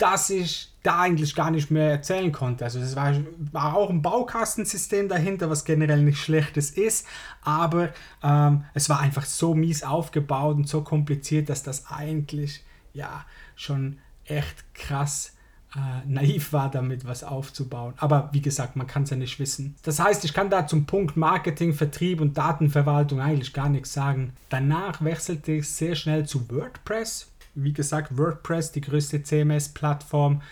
dass 0.00 0.30
ich 0.30 0.72
da 0.82 1.00
eigentlich 1.00 1.34
gar 1.34 1.50
nicht 1.50 1.70
mehr 1.70 1.90
erzählen 1.90 2.32
konnte. 2.32 2.64
Also 2.64 2.80
es 2.80 2.96
war, 2.96 3.14
war 3.52 3.76
auch 3.76 3.90
ein 3.90 4.00
Baukastensystem 4.00 5.08
dahinter, 5.08 5.50
was 5.50 5.64
generell 5.64 6.02
nicht 6.02 6.18
schlechtes 6.18 6.70
ist, 6.70 7.06
aber 7.42 7.90
ähm, 8.22 8.64
es 8.72 8.88
war 8.88 9.00
einfach 9.00 9.26
so 9.26 9.54
mies 9.54 9.82
aufgebaut 9.82 10.56
und 10.56 10.68
so 10.68 10.82
kompliziert, 10.82 11.50
dass 11.50 11.62
das 11.62 11.90
eigentlich 11.90 12.64
ja 12.94 13.24
schon 13.56 13.98
echt 14.24 14.74
krass 14.74 15.34
äh, 15.76 16.08
naiv 16.08 16.54
war, 16.54 16.70
damit 16.70 17.04
was 17.04 17.22
aufzubauen. 17.22 17.92
Aber 17.98 18.30
wie 18.32 18.40
gesagt, 18.40 18.76
man 18.76 18.86
kann 18.86 19.02
es 19.02 19.10
ja 19.10 19.16
nicht 19.16 19.38
wissen. 19.38 19.76
Das 19.82 20.00
heißt, 20.00 20.24
ich 20.24 20.32
kann 20.32 20.48
da 20.48 20.66
zum 20.66 20.86
Punkt 20.86 21.16
Marketing, 21.18 21.74
Vertrieb 21.74 22.22
und 22.22 22.38
Datenverwaltung 22.38 23.20
eigentlich 23.20 23.52
gar 23.52 23.68
nichts 23.68 23.92
sagen. 23.92 24.32
Danach 24.48 25.04
wechselte 25.04 25.52
ich 25.52 25.68
sehr 25.68 25.94
schnell 25.94 26.26
zu 26.26 26.50
WordPress 26.50 27.30
Wie 27.54 27.72
gesagt, 27.72 28.16
WordPress, 28.16 28.72
die 28.72 28.80
größte 28.80 29.22
CMS-Plattform, 29.22 30.42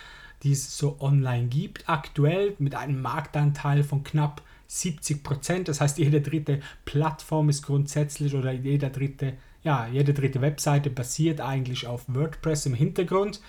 die 0.42 0.52
es 0.52 0.76
so 0.76 1.00
online 1.00 1.48
gibt, 1.48 1.88
aktuell 1.88 2.54
mit 2.58 2.74
einem 2.74 3.00
Marktanteil 3.00 3.82
von 3.82 4.04
knapp 4.04 4.42
70 4.68 5.22
Prozent. 5.22 5.68
Das 5.68 5.80
heißt, 5.80 5.98
jede 5.98 6.20
dritte 6.20 6.60
Plattform 6.84 7.48
ist 7.48 7.62
grundsätzlich 7.62 8.34
oder 8.34 8.52
jeder 8.52 8.90
dritte, 8.90 9.34
ja, 9.62 9.86
jede 9.86 10.14
dritte 10.14 10.40
Webseite 10.40 10.90
basiert 10.90 11.40
eigentlich 11.40 11.86
auf 11.86 12.04
WordPress 12.06 12.66
im 12.66 12.74
Hintergrund. 12.74 13.40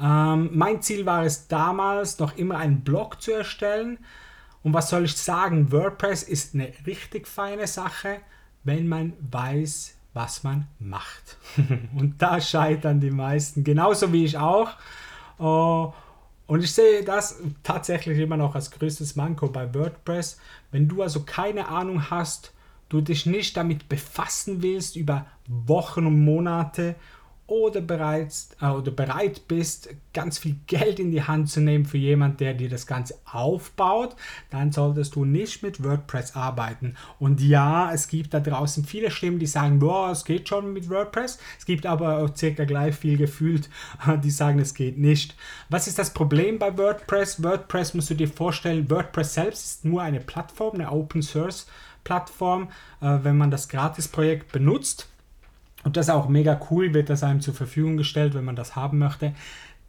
Ähm, 0.00 0.50
mein 0.52 0.80
Ziel 0.80 1.06
war 1.06 1.24
es 1.24 1.48
damals, 1.48 2.18
noch 2.18 2.36
immer 2.36 2.58
einen 2.58 2.82
Blog 2.82 3.20
zu 3.20 3.32
erstellen. 3.32 3.98
Und 4.62 4.72
was 4.72 4.90
soll 4.90 5.04
ich 5.04 5.16
sagen? 5.16 5.72
WordPress 5.72 6.22
ist 6.22 6.54
eine 6.54 6.72
richtig 6.86 7.26
feine 7.26 7.66
Sache, 7.66 8.20
wenn 8.64 8.88
man 8.88 9.12
weiß, 9.30 9.97
was 10.14 10.42
man 10.42 10.66
macht. 10.78 11.36
und 11.96 12.20
da 12.20 12.40
scheitern 12.40 13.00
die 13.00 13.10
meisten, 13.10 13.64
genauso 13.64 14.12
wie 14.12 14.24
ich 14.24 14.36
auch. 14.36 14.70
Uh, 15.38 15.92
und 16.46 16.64
ich 16.64 16.72
sehe 16.72 17.04
das 17.04 17.40
tatsächlich 17.62 18.18
immer 18.18 18.36
noch 18.36 18.54
als 18.54 18.70
größtes 18.70 19.16
Manko 19.16 19.48
bei 19.48 19.72
WordPress. 19.74 20.38
Wenn 20.72 20.88
du 20.88 21.02
also 21.02 21.22
keine 21.24 21.68
Ahnung 21.68 22.10
hast, 22.10 22.52
du 22.88 23.00
dich 23.00 23.26
nicht 23.26 23.56
damit 23.56 23.88
befassen 23.88 24.62
willst 24.62 24.96
über 24.96 25.26
Wochen 25.46 26.06
und 26.06 26.24
Monate 26.24 26.96
oder, 27.48 27.80
bereits, 27.80 28.50
äh, 28.60 28.66
oder 28.66 28.90
bereit 28.92 29.48
bist, 29.48 29.88
ganz 30.12 30.38
viel 30.38 30.56
Geld 30.66 31.00
in 31.00 31.10
die 31.10 31.22
Hand 31.22 31.50
zu 31.50 31.60
nehmen 31.60 31.86
für 31.86 31.96
jemanden, 31.96 32.36
der 32.36 32.54
dir 32.54 32.68
das 32.68 32.86
Ganze 32.86 33.14
aufbaut, 33.24 34.14
dann 34.50 34.70
solltest 34.70 35.16
du 35.16 35.24
nicht 35.24 35.62
mit 35.62 35.82
WordPress 35.82 36.36
arbeiten. 36.36 36.94
Und 37.18 37.40
ja, 37.40 37.90
es 37.92 38.06
gibt 38.08 38.34
da 38.34 38.40
draußen 38.40 38.84
viele 38.84 39.10
Stimmen, 39.10 39.38
die 39.38 39.46
sagen, 39.46 39.78
boah, 39.78 40.10
es 40.10 40.26
geht 40.26 40.48
schon 40.48 40.74
mit 40.74 40.90
WordPress. 40.90 41.38
Es 41.58 41.64
gibt 41.64 41.86
aber 41.86 42.30
circa 42.36 42.64
gleich 42.64 42.94
viel 42.94 43.16
gefühlt, 43.16 43.70
die 44.22 44.30
sagen, 44.30 44.58
es 44.58 44.74
geht 44.74 44.98
nicht. 44.98 45.34
Was 45.70 45.88
ist 45.88 45.98
das 45.98 46.12
Problem 46.12 46.58
bei 46.58 46.76
WordPress? 46.76 47.42
WordPress 47.42 47.94
musst 47.94 48.10
du 48.10 48.14
dir 48.14 48.28
vorstellen, 48.28 48.90
WordPress 48.90 49.34
selbst 49.34 49.64
ist 49.64 49.84
nur 49.86 50.02
eine 50.02 50.20
Plattform, 50.20 50.74
eine 50.74 50.92
Open 50.92 51.22
Source 51.22 51.66
Plattform, 52.04 52.68
äh, 53.00 53.18
wenn 53.22 53.36
man 53.36 53.50
das 53.50 53.68
Gratis-Projekt 53.68 54.52
benutzt 54.52 55.08
und 55.84 55.96
das 55.96 56.06
ist 56.06 56.14
auch 56.14 56.28
mega 56.28 56.60
cool, 56.70 56.92
wird 56.94 57.10
das 57.10 57.22
einem 57.22 57.40
zur 57.40 57.54
Verfügung 57.54 57.96
gestellt, 57.96 58.34
wenn 58.34 58.44
man 58.44 58.56
das 58.56 58.76
haben 58.76 58.98
möchte. 58.98 59.34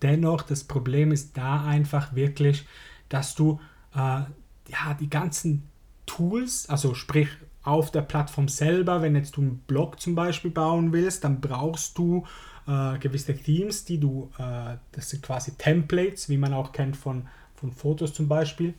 Dennoch, 0.02 0.44
das 0.44 0.64
Problem 0.64 1.12
ist 1.12 1.36
da 1.38 1.66
einfach 1.66 2.16
wirklich, 2.16 2.66
dass 3.10 3.36
du 3.36 3.60
äh, 3.94 3.98
ja, 3.98 4.94
die 5.00 5.10
ganzen 5.10 5.64
Tools, 6.06 6.70
also 6.70 6.94
sprich 6.94 7.30
auf 7.64 7.92
der 7.92 8.02
Plattform 8.02 8.48
selber, 8.48 9.02
wenn 9.02 9.16
jetzt 9.16 9.36
du 9.36 9.42
einen 9.42 9.58
Blog 9.60 10.00
zum 10.00 10.16
Beispiel 10.16 10.52
bauen 10.52 10.94
willst, 10.94 11.24
dann 11.24 11.42
brauchst 11.42 11.98
du 11.98 12.26
äh, 12.68 12.98
gewisse 13.00 13.36
Themes, 13.36 13.86
die 13.86 14.00
du, 14.00 14.32
äh, 14.38 14.78
das 14.92 15.10
sind 15.10 15.24
quasi 15.24 15.52
Templates, 15.58 16.30
wie 16.30 16.38
man 16.38 16.54
auch 16.54 16.72
kennt 16.72 16.96
von, 16.96 17.28
von 17.56 17.72
Fotos 17.72 18.14
zum 18.14 18.28
Beispiel, 18.28 18.74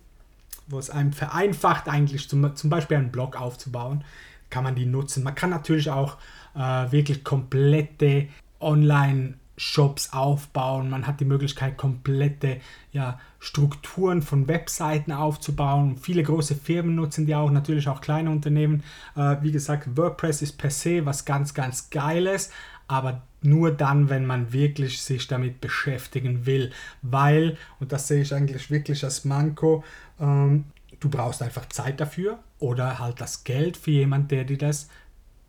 wo 0.68 0.78
es 0.78 0.90
einem 0.90 1.12
vereinfacht 1.12 1.88
eigentlich 1.88 2.28
zum, 2.28 2.54
zum 2.56 2.70
Beispiel 2.70 2.96
einen 2.96 3.12
Blog 3.12 3.40
aufzubauen, 3.40 4.04
kann 4.48 4.64
man 4.64 4.74
die 4.74 4.86
nutzen. 4.86 5.22
Man 5.22 5.34
kann 5.34 5.50
natürlich 5.50 5.90
auch 5.90 6.16
äh, 6.54 6.92
wirklich 6.92 7.24
komplette 7.24 8.28
Online- 8.60 9.34
Shops 9.60 10.14
aufbauen. 10.14 10.88
Man 10.88 11.06
hat 11.06 11.20
die 11.20 11.26
Möglichkeit, 11.26 11.76
komplette 11.76 12.62
ja, 12.92 13.20
Strukturen 13.40 14.22
von 14.22 14.48
Webseiten 14.48 15.12
aufzubauen. 15.12 15.98
Viele 15.98 16.22
große 16.22 16.54
Firmen 16.54 16.94
nutzen 16.94 17.26
die 17.26 17.34
auch, 17.34 17.50
natürlich 17.50 17.86
auch 17.86 18.00
kleine 18.00 18.30
Unternehmen. 18.30 18.82
Äh, 19.16 19.36
wie 19.42 19.52
gesagt, 19.52 19.98
WordPress 19.98 20.40
ist 20.40 20.56
per 20.56 20.70
se 20.70 21.04
was 21.04 21.26
ganz, 21.26 21.52
ganz 21.52 21.90
Geiles, 21.90 22.50
aber 22.88 23.20
nur 23.42 23.70
dann, 23.70 24.08
wenn 24.08 24.24
man 24.24 24.54
wirklich 24.54 25.02
sich 25.02 25.26
damit 25.26 25.60
beschäftigen 25.60 26.46
will. 26.46 26.72
Weil, 27.02 27.58
und 27.80 27.92
das 27.92 28.08
sehe 28.08 28.22
ich 28.22 28.32
eigentlich 28.34 28.70
wirklich 28.70 29.04
als 29.04 29.26
Manko, 29.26 29.84
ähm, 30.18 30.64
du 31.00 31.10
brauchst 31.10 31.42
einfach 31.42 31.68
Zeit 31.68 32.00
dafür 32.00 32.38
oder 32.60 32.98
halt 32.98 33.20
das 33.20 33.44
Geld 33.44 33.76
für 33.76 33.90
jemanden, 33.90 34.28
der 34.28 34.44
dir 34.44 34.58
das 34.58 34.88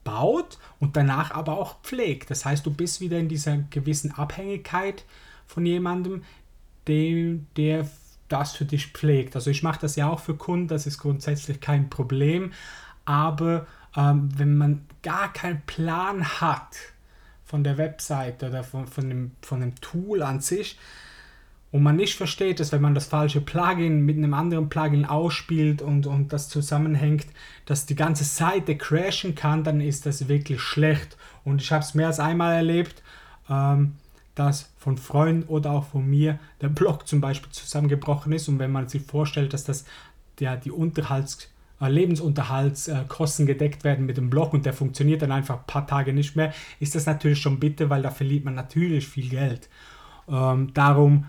baut 0.04 0.58
und 0.80 0.96
danach 0.96 1.32
aber 1.32 1.58
auch 1.58 1.82
pflegt. 1.82 2.30
Das 2.30 2.46
heißt, 2.46 2.66
du 2.66 2.72
bist 2.72 3.02
wieder 3.02 3.20
in 3.20 3.30
dieser 3.30 3.58
gewissen 3.58 4.12
Abhängigkeit 4.12 5.06
von 5.46 5.66
jemandem, 5.66 6.24
dem, 6.88 7.48
der 7.58 7.88
das 8.28 8.54
für 8.54 8.66
dich 8.66 8.88
pflegt. 8.88 9.36
Also 9.36 9.50
ich 9.52 9.64
mache 9.64 9.82
das 9.82 9.96
ja 9.96 10.10
auch 10.10 10.20
für 10.20 10.36
Kunden, 10.36 10.68
das 10.68 10.88
ist 10.88 10.98
grundsätzlich 10.98 11.60
kein 11.60 11.90
Problem, 11.90 12.54
aber 13.06 13.68
ähm, 13.96 14.30
wenn 14.38 14.58
man 14.58 14.86
gar 15.04 15.34
keinen 15.34 15.62
Plan 15.66 16.26
hat 16.42 16.78
von 17.44 17.64
der 17.64 17.78
Webseite 17.78 18.48
oder 18.48 18.64
von, 18.64 18.88
von, 18.88 19.10
dem, 19.10 19.32
von 19.42 19.60
dem 19.60 19.76
Tool 19.82 20.24
an 20.24 20.40
sich, 20.40 20.80
und 21.72 21.84
man 21.84 21.96
nicht 21.96 22.16
versteht, 22.16 22.60
dass 22.60 22.72
wenn 22.74 22.82
man 22.82 22.96
das 22.96 23.06
falsche 23.06 23.40
Plugin 23.40 24.02
mit 24.02 24.18
einem 24.18 24.34
anderen 24.34 24.68
Plugin 24.68 25.06
ausspielt 25.06 25.82
und, 25.82 26.06
und 26.06 26.34
das 26.34 26.50
zusammenhängt, 26.50 27.28
dass 27.66 27.86
die 27.86 27.96
ganze 27.96 28.26
Seite 28.26 28.76
crashen 28.78 29.36
kann, 29.36 29.64
dann 29.64 29.80
ist 29.80 30.06
das 30.06 30.28
wirklich 30.28 30.62
schlecht. 30.62 31.18
Und 31.46 31.62
ich 31.62 31.72
habe 31.72 31.84
es 31.84 31.94
mehr 31.94 32.08
als 32.08 32.20
einmal 32.20 32.56
erlebt, 32.56 33.02
ähm, 33.50 33.94
dass 34.36 34.70
von 34.78 34.98
Freunden 34.98 35.48
oder 35.48 35.72
auch 35.72 35.86
von 35.86 36.06
mir 36.06 36.40
der 36.60 36.70
Blog 36.70 37.08
zum 37.08 37.22
Beispiel 37.22 37.52
zusammengebrochen 37.52 38.34
ist. 38.34 38.50
Und 38.50 38.60
wenn 38.60 38.72
man 38.72 38.90
sich 38.90 39.04
vorstellt, 39.04 39.54
dass 39.54 39.64
das 39.64 39.86
der, 40.40 40.58
die 40.58 40.72
Unterhalts, 40.72 41.50
äh, 41.80 41.88
Lebensunterhaltskosten 41.88 43.46
gedeckt 43.46 43.86
werden 43.86 44.06
mit 44.06 44.18
dem 44.18 44.30
Blog 44.30 44.54
und 44.54 44.66
der 44.66 44.74
funktioniert 44.74 45.22
dann 45.22 45.32
einfach 45.32 45.60
ein 45.60 45.68
paar 45.68 45.88
Tage 45.88 46.12
nicht 46.12 46.36
mehr, 46.36 46.54
ist 46.82 46.96
das 46.96 47.06
natürlich 47.06 47.40
schon 47.40 47.62
bitte, 47.62 47.90
weil 47.90 48.02
da 48.02 48.12
verliert 48.12 48.44
man 48.44 48.56
natürlich 48.56 49.08
viel 49.08 49.30
Geld. 49.30 49.70
Ähm, 50.28 50.74
darum 50.74 51.28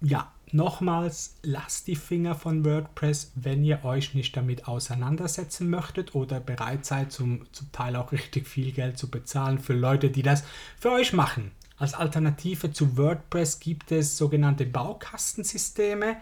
ja, 0.00 0.32
nochmals, 0.52 1.36
lasst 1.42 1.86
die 1.86 1.96
Finger 1.96 2.34
von 2.34 2.64
WordPress, 2.64 3.32
wenn 3.34 3.64
ihr 3.64 3.84
euch 3.84 4.14
nicht 4.14 4.36
damit 4.36 4.68
auseinandersetzen 4.68 5.68
möchtet 5.70 6.14
oder 6.14 6.40
bereit 6.40 6.84
seid, 6.84 7.12
zum, 7.12 7.46
zum 7.52 7.70
Teil 7.72 7.96
auch 7.96 8.12
richtig 8.12 8.46
viel 8.46 8.72
Geld 8.72 8.98
zu 8.98 9.10
bezahlen 9.10 9.58
für 9.58 9.74
Leute, 9.74 10.10
die 10.10 10.22
das 10.22 10.44
für 10.78 10.92
euch 10.92 11.12
machen. 11.12 11.50
Als 11.78 11.94
Alternative 11.94 12.72
zu 12.72 12.96
WordPress 12.96 13.60
gibt 13.60 13.92
es 13.92 14.16
sogenannte 14.16 14.64
Baukastensysteme. 14.64 16.16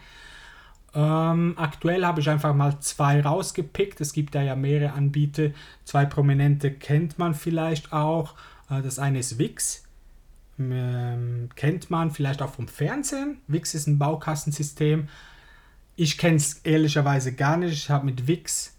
Ähm, 0.95 1.55
aktuell 1.57 2.05
habe 2.05 2.21
ich 2.21 2.29
einfach 2.29 2.55
mal 2.55 2.81
zwei 2.81 3.21
rausgepickt. 3.21 4.01
Es 4.01 4.13
gibt 4.13 4.35
da 4.35 4.43
ja 4.43 4.57
mehrere 4.57 4.93
Anbieter. 4.93 5.51
Zwei 5.85 6.07
prominente 6.07 6.73
kennt 6.73 7.19
man 7.19 7.35
vielleicht 7.35 7.93
auch. 7.93 8.35
Äh, 8.69 8.83
das 8.83 8.99
eine 8.99 9.21
ist 9.21 9.39
Wix 9.39 9.84
ähm, 10.59 11.49
kennt 11.57 11.91
man 11.91 12.11
vielleicht 12.11 12.43
auch 12.43 12.53
vom 12.53 12.69
Fernsehen. 12.69 13.39
Wix 13.47 13.75
ist 13.75 13.87
ein 13.87 13.99
Baukastensystem. 13.99 15.09
Ich 15.97 16.19
kenne 16.19 16.37
es 16.37 16.61
ehrlicherweise 16.65 17.35
gar 17.35 17.57
nicht. 17.57 17.73
Ich 17.73 17.91
habe 17.91 18.07
mit 18.07 18.27
Wix, 18.27 18.77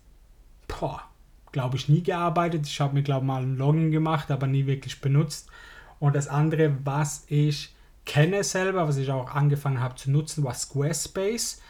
glaube 1.51 1.77
ich, 1.77 1.89
nie 1.89 2.03
gearbeitet. 2.03 2.67
Ich 2.67 2.79
habe 2.81 2.93
mir, 2.93 3.03
glaube 3.03 3.25
ich, 3.25 3.27
mal 3.27 3.41
ein 3.41 3.57
Login 3.57 3.91
gemacht, 3.91 4.31
aber 4.31 4.47
nie 4.47 4.65
wirklich 4.65 5.01
benutzt. 5.01 5.49
Und 5.99 6.15
das 6.15 6.27
andere, 6.27 6.77
was 6.83 7.25
ich 7.27 7.73
kenne 8.05 8.43
selber, 8.43 8.87
was 8.87 8.97
ich 8.97 9.09
auch 9.11 9.33
angefangen 9.33 9.79
habe 9.79 9.95
zu 9.95 10.11
nutzen, 10.11 10.43
war 10.43 10.53
Squarespace. 10.53 11.61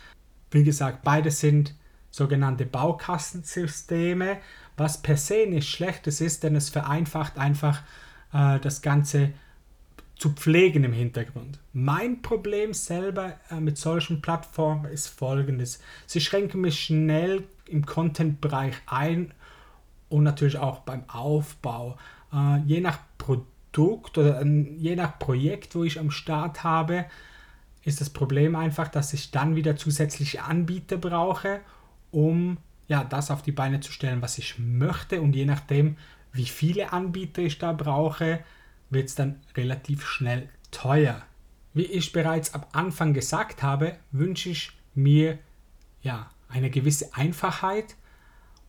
Wie 0.51 0.63
gesagt, 0.63 1.03
beide 1.03 1.31
sind 1.31 1.75
sogenannte 2.11 2.65
Baukastensysteme, 2.65 4.37
was 4.77 5.01
per 5.01 5.17
se 5.17 5.45
nicht 5.47 5.69
schlechtes 5.69 6.21
ist, 6.21 6.43
denn 6.43 6.55
es 6.55 6.69
vereinfacht 6.69 7.37
einfach 7.37 7.81
äh, 8.33 8.59
das 8.59 8.81
Ganze 8.81 9.33
zu 10.15 10.29
pflegen 10.31 10.83
im 10.83 10.93
Hintergrund. 10.93 11.59
Mein 11.73 12.21
Problem 12.21 12.73
selber 12.73 13.33
äh, 13.51 13.59
mit 13.59 13.77
solchen 13.77 14.21
Plattformen 14.21 14.85
ist 14.85 15.07
folgendes. 15.07 15.79
Sie 16.05 16.21
schränken 16.21 16.61
mich 16.61 16.79
schnell 16.79 17.43
im 17.67 17.85
Content-Bereich 17.85 18.75
ein 18.85 19.33
und 20.09 20.23
natürlich 20.23 20.57
auch 20.57 20.79
beim 20.79 21.03
Aufbau. 21.09 21.97
Äh, 22.33 22.59
je 22.65 22.79
nach 22.79 22.99
Produkt 23.17 24.17
oder 24.17 24.41
äh, 24.41 24.65
je 24.77 24.95
nach 24.95 25.19
Projekt, 25.19 25.75
wo 25.75 25.83
ich 25.83 25.99
am 25.99 26.11
Start 26.11 26.63
habe, 26.63 27.05
ist 27.83 28.01
das 28.01 28.09
Problem 28.09 28.55
einfach, 28.55 28.87
dass 28.87 29.13
ich 29.13 29.31
dann 29.31 29.55
wieder 29.55 29.75
zusätzliche 29.75 30.43
Anbieter 30.43 30.97
brauche, 30.97 31.59
um 32.11 32.57
ja, 32.87 33.03
das 33.03 33.31
auf 33.31 33.41
die 33.41 33.51
Beine 33.51 33.79
zu 33.79 33.91
stellen, 33.91 34.21
was 34.21 34.37
ich 34.37 34.59
möchte. 34.59 35.21
Und 35.21 35.35
je 35.35 35.45
nachdem, 35.45 35.97
wie 36.31 36.45
viele 36.45 36.93
Anbieter 36.93 37.41
ich 37.41 37.59
da 37.59 37.73
brauche, 37.73 38.39
wird 38.89 39.09
es 39.09 39.15
dann 39.15 39.41
relativ 39.55 40.05
schnell 40.05 40.49
teuer. 40.71 41.21
Wie 41.73 41.85
ich 41.85 42.11
bereits 42.11 42.53
am 42.53 42.63
Anfang 42.71 43.13
gesagt 43.13 43.63
habe, 43.63 43.97
wünsche 44.11 44.49
ich 44.49 44.71
mir 44.93 45.39
ja 46.01 46.29
eine 46.47 46.69
gewisse 46.69 47.13
Einfachheit 47.13 47.95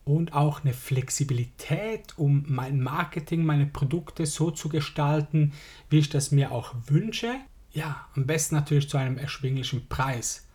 und 0.04 0.34
auch 0.34 0.62
eine 0.62 0.72
Flexibilität, 0.72 2.14
um 2.16 2.44
mein 2.48 2.80
Marketing, 2.80 3.44
meine 3.44 3.66
Produkte 3.66 4.26
so 4.26 4.50
zu 4.50 4.68
gestalten, 4.68 5.52
wie 5.90 5.98
ich 5.98 6.08
das 6.08 6.30
mir 6.30 6.52
auch 6.52 6.74
wünsche. 6.86 7.34
Ja, 7.72 8.06
am 8.14 8.26
besten 8.26 8.54
natürlich 8.54 8.88
zu 8.88 8.96
einem 8.96 9.18
erschwinglichen 9.18 9.88
Preis. 9.88 10.46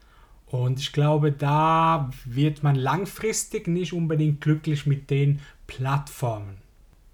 Und 0.48 0.80
ich 0.80 0.92
glaube, 0.92 1.32
da 1.32 2.10
wird 2.26 2.64
man 2.64 2.76
langfristig 2.76 3.68
nicht 3.68 3.94
unbedingt 3.94 4.42
glücklich 4.42 4.86
mit 4.86 5.10
den 5.10 5.40
Plattformen. 5.68 6.58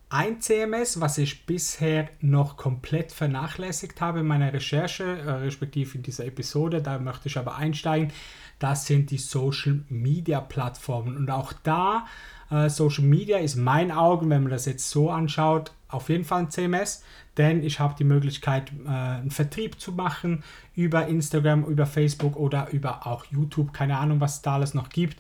Ein 0.10 0.40
CMS, 0.40 1.02
was 1.02 1.18
ich 1.18 1.46
bisher 1.46 2.10
noch 2.22 2.56
komplett 2.56 3.12
vernachlässigt 3.12 4.00
habe 4.00 4.22
in 4.22 4.28
meiner 4.28 4.54
Recherche, 4.54 5.04
äh, 5.04 5.32
respektive 5.32 5.98
in 5.98 6.04
dieser 6.04 6.26
Episode, 6.26 6.82
da 6.82 6.98
möchte 6.98 7.28
ich 7.28 7.38
aber 7.38 7.56
einsteigen, 7.58 8.14
das 8.60 8.86
sind 8.86 9.12
die 9.12 9.18
Social 9.18 9.82
Media 9.90 10.40
Plattformen. 10.40 11.18
Und 11.18 11.30
auch 11.30 11.52
da, 11.64 12.08
äh, 12.50 12.70
Social 12.70 13.04
Media 13.04 13.38
ist 13.38 13.58
mein 13.58 13.92
Augen, 13.92 14.30
wenn 14.30 14.44
man 14.44 14.52
das 14.52 14.66
jetzt 14.66 14.90
so 14.90 15.12
anschaut, 15.12 15.72
auf 15.90 16.10
jeden 16.10 16.24
Fall 16.24 16.44
ein 16.44 16.52
CMS, 16.52 17.04
denn 17.38 17.64
ich 17.64 17.80
habe 17.80 17.96
die 17.98 18.04
Möglichkeit, 18.04 18.72
äh, 18.86 18.90
einen 18.90 19.32
Vertrieb 19.32 19.80
zu 19.80 19.92
machen 19.92 20.44
über 20.76 21.08
Instagram, 21.08 21.66
über 21.66 21.86
Facebook 21.86 22.38
oder 22.38 22.70
über 22.72 23.06
auch 23.06 23.26
YouTube, 23.26 23.74
keine 23.74 23.98
Ahnung, 23.98 24.22
was 24.22 24.36
es 24.36 24.42
da 24.42 24.56
alles 24.56 24.74
noch 24.74 24.90
gibt. 24.90 25.18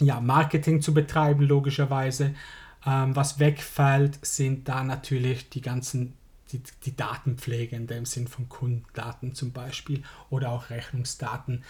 Ja, 0.00 0.20
Marketing 0.20 0.80
zu 0.80 0.92
betreiben, 0.92 1.42
logischerweise. 1.42 2.34
Ähm, 2.86 3.16
was 3.16 3.38
wegfällt, 3.38 4.24
sind 4.24 4.68
da 4.68 4.82
natürlich 4.84 5.48
die 5.48 5.60
ganzen 5.60 6.14
die, 6.52 6.62
die 6.84 6.96
Datenpflege 6.96 7.74
in 7.74 7.86
dem 7.86 8.04
Sinn 8.04 8.28
von 8.28 8.48
Kundendaten 8.48 9.34
zum 9.34 9.52
Beispiel 9.52 10.02
oder 10.30 10.50
auch 10.50 10.70
Rechnungsdaten 10.70 11.64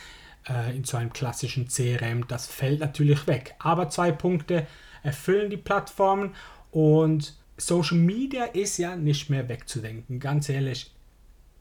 äh, 0.49 0.77
in 0.77 0.85
so 0.85 0.97
einem 0.97 1.13
klassischen 1.13 1.69
CRM. 1.69 2.27
Das 2.29 2.47
fällt 2.47 2.81
natürlich 2.81 3.27
weg. 3.27 3.55
Aber 3.59 3.89
zwei 3.89 4.13
Punkte 4.13 4.67
erfüllen 5.03 5.51
die 5.51 5.57
Plattformen 5.57 6.35
und 6.71 7.35
Social 7.57 7.99
Media 7.99 8.45
ist 8.45 8.79
ja 8.79 8.97
nicht 8.97 9.31
mehr 9.31 9.49
wegzudenken. 9.49 10.19
Ganz 10.19 10.49
ehrlich, 10.49 10.94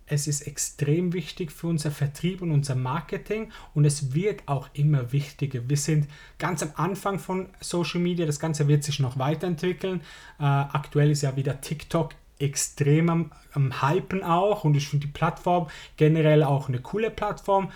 es 0.06 0.28
ist 0.28 0.42
extrem 0.42 1.14
wichtig 1.14 1.52
für 1.52 1.68
unser 1.68 1.92
Vertrieb 1.92 2.42
und 2.42 2.52
unser 2.52 2.76
Marketing 2.76 3.52
und 3.74 3.86
es 3.86 4.14
wird 4.14 4.44
auch 4.48 4.70
immer 4.74 5.12
wichtiger. 5.12 5.68
Wir 5.68 5.78
sind 5.78 6.08
ganz 6.40 6.62
am 6.62 6.72
Anfang 6.76 7.20
von 7.20 7.50
Social 7.62 8.02
Media, 8.02 8.26
das 8.26 8.40
Ganze 8.40 8.68
wird 8.68 8.84
sich 8.84 9.00
noch 9.00 9.18
weiterentwickeln. 9.18 10.02
Äh, 10.40 10.44
aktuell 10.44 11.12
ist 11.12 11.22
ja 11.22 11.36
wieder 11.36 11.62
TikTok 11.62 12.16
extrem 12.40 13.10
am, 13.10 13.32
am 13.54 13.82
Hypen 13.82 14.24
auch 14.24 14.64
und 14.64 14.76
ich 14.76 14.88
finde 14.90 15.08
die 15.08 15.14
Plattform 15.14 15.68
generell 15.98 16.44
auch 16.44 16.68
eine 16.68 16.80
coole 16.80 17.10
Plattform, 17.10 17.72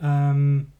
ähm, 0.00 0.72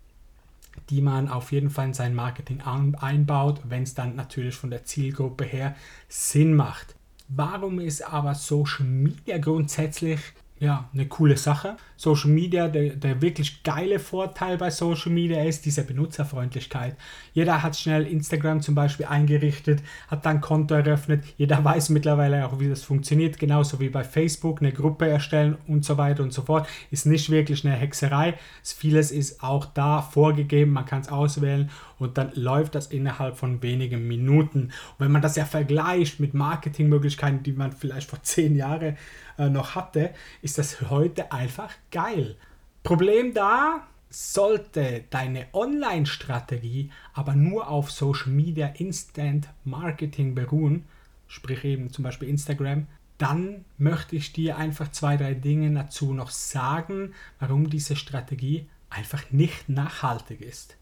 die 0.90 1.00
man 1.00 1.28
auf 1.28 1.52
jeden 1.52 1.71
Fall 1.71 1.87
in 1.87 1.95
sein 1.95 2.14
Marketing 2.14 2.62
einbaut, 2.62 3.61
wenn 3.64 3.83
es 3.83 3.95
dann 3.95 4.17
natürlich 4.17 4.55
von 4.55 4.71
der 4.71 4.85
Zielgruppe 4.85 5.45
her 5.45 5.76
Sinn 6.09 6.55
macht. 6.55 6.95
Warum 7.28 7.78
ist 7.78 8.02
aber 8.02 8.35
Social 8.35 8.87
Media 8.87 9.38
grundsätzlich 9.38 10.21
ja, 10.61 10.88
eine 10.93 11.07
coole 11.07 11.37
Sache. 11.37 11.77
Social 11.97 12.31
Media, 12.31 12.69
der, 12.69 12.97
der 12.97 13.23
wirklich 13.23 13.62
geile 13.62 13.99
Vorteil 13.99 14.57
bei 14.57 14.71
Social 14.71 15.12
Media 15.12 15.43
ist 15.45 15.65
diese 15.65 15.85
Benutzerfreundlichkeit. 15.85 16.97
Jeder 17.33 17.62
hat 17.62 17.77
schnell 17.77 18.07
Instagram 18.07 18.61
zum 18.61 18.75
Beispiel 18.75 19.07
eingerichtet, 19.07 19.83
hat 20.09 20.27
dann 20.27 20.41
Konto 20.41 20.75
eröffnet. 20.75 21.25
Jeder 21.37 21.65
weiß 21.65 21.91
mittlerweile 21.91 22.47
auch, 22.47 22.59
wie 22.59 22.69
das 22.69 22.83
funktioniert, 22.83 23.38
genauso 23.38 23.79
wie 23.79 23.88
bei 23.88 24.03
Facebook 24.03 24.61
eine 24.61 24.73
Gruppe 24.73 25.09
erstellen 25.09 25.57
und 25.69 25.85
so 25.85 25.97
weiter 25.97 26.23
und 26.23 26.33
so 26.33 26.43
fort. 26.43 26.69
Ist 26.91 27.07
nicht 27.07 27.31
wirklich 27.31 27.65
eine 27.65 27.77
Hexerei. 27.77 28.35
Vieles 28.62 29.11
ist 29.12 29.43
auch 29.43 29.65
da 29.65 30.03
vorgegeben, 30.03 30.73
man 30.73 30.87
kann 30.87 31.03
es 31.03 31.09
auswählen 31.09 31.71
und 31.99 32.19
dann 32.19 32.33
läuft 32.35 32.75
das 32.75 32.88
innerhalb 32.88 33.37
von 33.37 33.62
wenigen 33.62 34.07
Minuten. 34.07 34.65
Und 34.65 34.73
wenn 34.99 35.12
man 35.12 35.23
das 35.23 35.37
ja 35.37 35.45
vergleicht 35.45 36.21
mit 36.21 36.35
Marketingmöglichkeiten, 36.35 37.43
die 37.43 37.53
man 37.53 37.73
vielleicht 37.73 38.11
vor 38.11 38.23
zehn 38.23 38.57
Jahren 38.57 38.97
noch 39.38 39.75
hatte, 39.75 40.12
ist 40.42 40.59
das 40.59 40.90
heute 40.90 41.33
einfach 41.33 41.73
geil. 41.90 42.37
Problem 42.83 43.35
da, 43.35 43.87
sollte 44.11 45.04
deine 45.11 45.47
Online-Strategie 45.52 46.90
aber 47.12 47.35
nur 47.35 47.68
auf 47.68 47.90
Social 47.90 48.30
Media 48.30 48.68
Instant 48.68 49.49
Marketing 49.64 50.35
beruhen, 50.35 50.85
sprich 51.26 51.64
eben 51.64 51.92
zum 51.92 52.04
Beispiel 52.04 52.28
Instagram, 52.28 52.87
dann 53.18 53.64
möchte 53.76 54.16
ich 54.16 54.33
dir 54.33 54.57
einfach 54.57 54.90
zwei, 54.92 55.16
drei 55.16 55.35
Dinge 55.35 55.73
dazu 55.75 56.14
noch 56.14 56.30
sagen, 56.30 57.14
warum 57.40 57.68
diese 57.68 57.97
Strategie 57.97 58.68
einfach 58.90 59.30
nicht 59.30 59.68
nachhaltig 59.68 60.40
ist. 60.40 60.76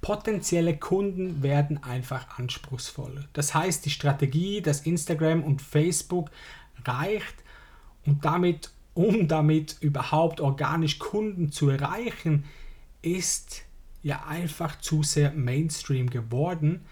Potenzielle 0.00 0.76
Kunden 0.76 1.42
werden 1.42 1.80
einfach 1.84 2.38
anspruchsvoller. 2.38 3.24
Das 3.34 3.54
heißt, 3.54 3.84
die 3.84 3.90
Strategie, 3.90 4.60
dass 4.60 4.80
Instagram 4.80 5.44
und 5.44 5.62
Facebook 5.62 6.30
reicht, 6.84 7.36
und 8.06 8.24
damit, 8.24 8.70
um 8.94 9.28
damit 9.28 9.76
überhaupt 9.80 10.40
organisch 10.40 10.98
Kunden 10.98 11.52
zu 11.52 11.68
erreichen, 11.68 12.44
ist 13.00 13.62
ja 14.02 14.24
einfach 14.26 14.80
zu 14.80 15.02
sehr 15.02 15.32
Mainstream 15.32 16.10
geworden. 16.10 16.84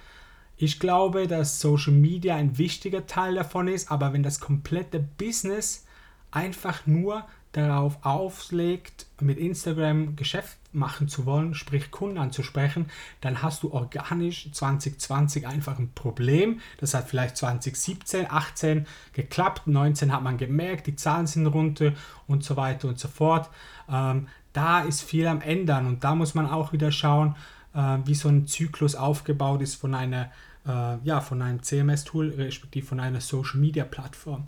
Ich 0.57 0.79
glaube, 0.79 1.27
dass 1.27 1.61
Social 1.61 1.93
Media 1.93 2.37
ein 2.37 2.59
wichtiger 2.59 3.07
Teil 3.07 3.35
davon 3.35 3.67
ist, 3.67 3.91
aber 3.91 4.13
wenn 4.13 4.23
das 4.23 4.41
komplette 4.41 5.01
Business 5.01 5.87
einfach 6.31 6.87
nur 6.87 7.25
darauf 7.53 8.05
auflegt, 8.05 9.07
mit 9.21 9.39
Instagram 9.39 10.17
Geschäft 10.17 10.60
machen 10.73 11.09
zu 11.09 11.27
wollen, 11.27 11.55
sprich 11.55 11.91
Kunden 11.91 12.19
anzusprechen, 12.19 12.87
dann 13.21 13.43
hast 13.43 13.63
du 13.63 13.73
organisch 13.73 14.51
2020 14.53 15.47
einfach 15.47 15.79
ein 15.79 15.93
Problem. 15.95 16.61
Das 16.79 16.95
hat 16.95 17.09
vielleicht 17.09 17.37
2017, 17.37 18.31
18 18.31 18.87
geklappt, 19.13 19.67
19 19.67 20.13
hat 20.13 20.23
man 20.23 20.39
gemerkt, 20.39 20.87
die 20.87 20.97
Zahlen 20.97 21.27
sind 21.27 21.47
runter 21.47 21.93
und 22.27 22.45
so 22.45 22.57
weiter 22.57 22.89
und 22.89 22.99
so 22.99 23.09
fort. 23.09 23.51
Ähm, 23.89 24.29
da 24.53 24.81
ist 24.81 25.03
viel 25.03 25.27
am 25.27 25.41
Ändern 25.41 25.87
und 25.87 26.05
da 26.05 26.15
muss 26.15 26.35
man 26.35 26.49
auch 26.49 26.73
wieder 26.73 26.93
schauen, 26.93 27.37
äh, 27.75 27.99
wie 28.05 28.15
so 28.15 28.29
ein 28.29 28.47
Zyklus 28.47 28.95
aufgebaut 28.95 29.63
ist 29.63 29.77
von 29.77 29.95
einer 29.95 30.31
äh, 30.67 30.99
ja, 31.05 31.21
von 31.21 31.43
einem 31.43 31.63
CMS-Tool, 31.63 32.35
respektive 32.37 32.87
von 32.87 33.01
einer 33.01 33.21
Social-Media-Plattform 33.21 34.47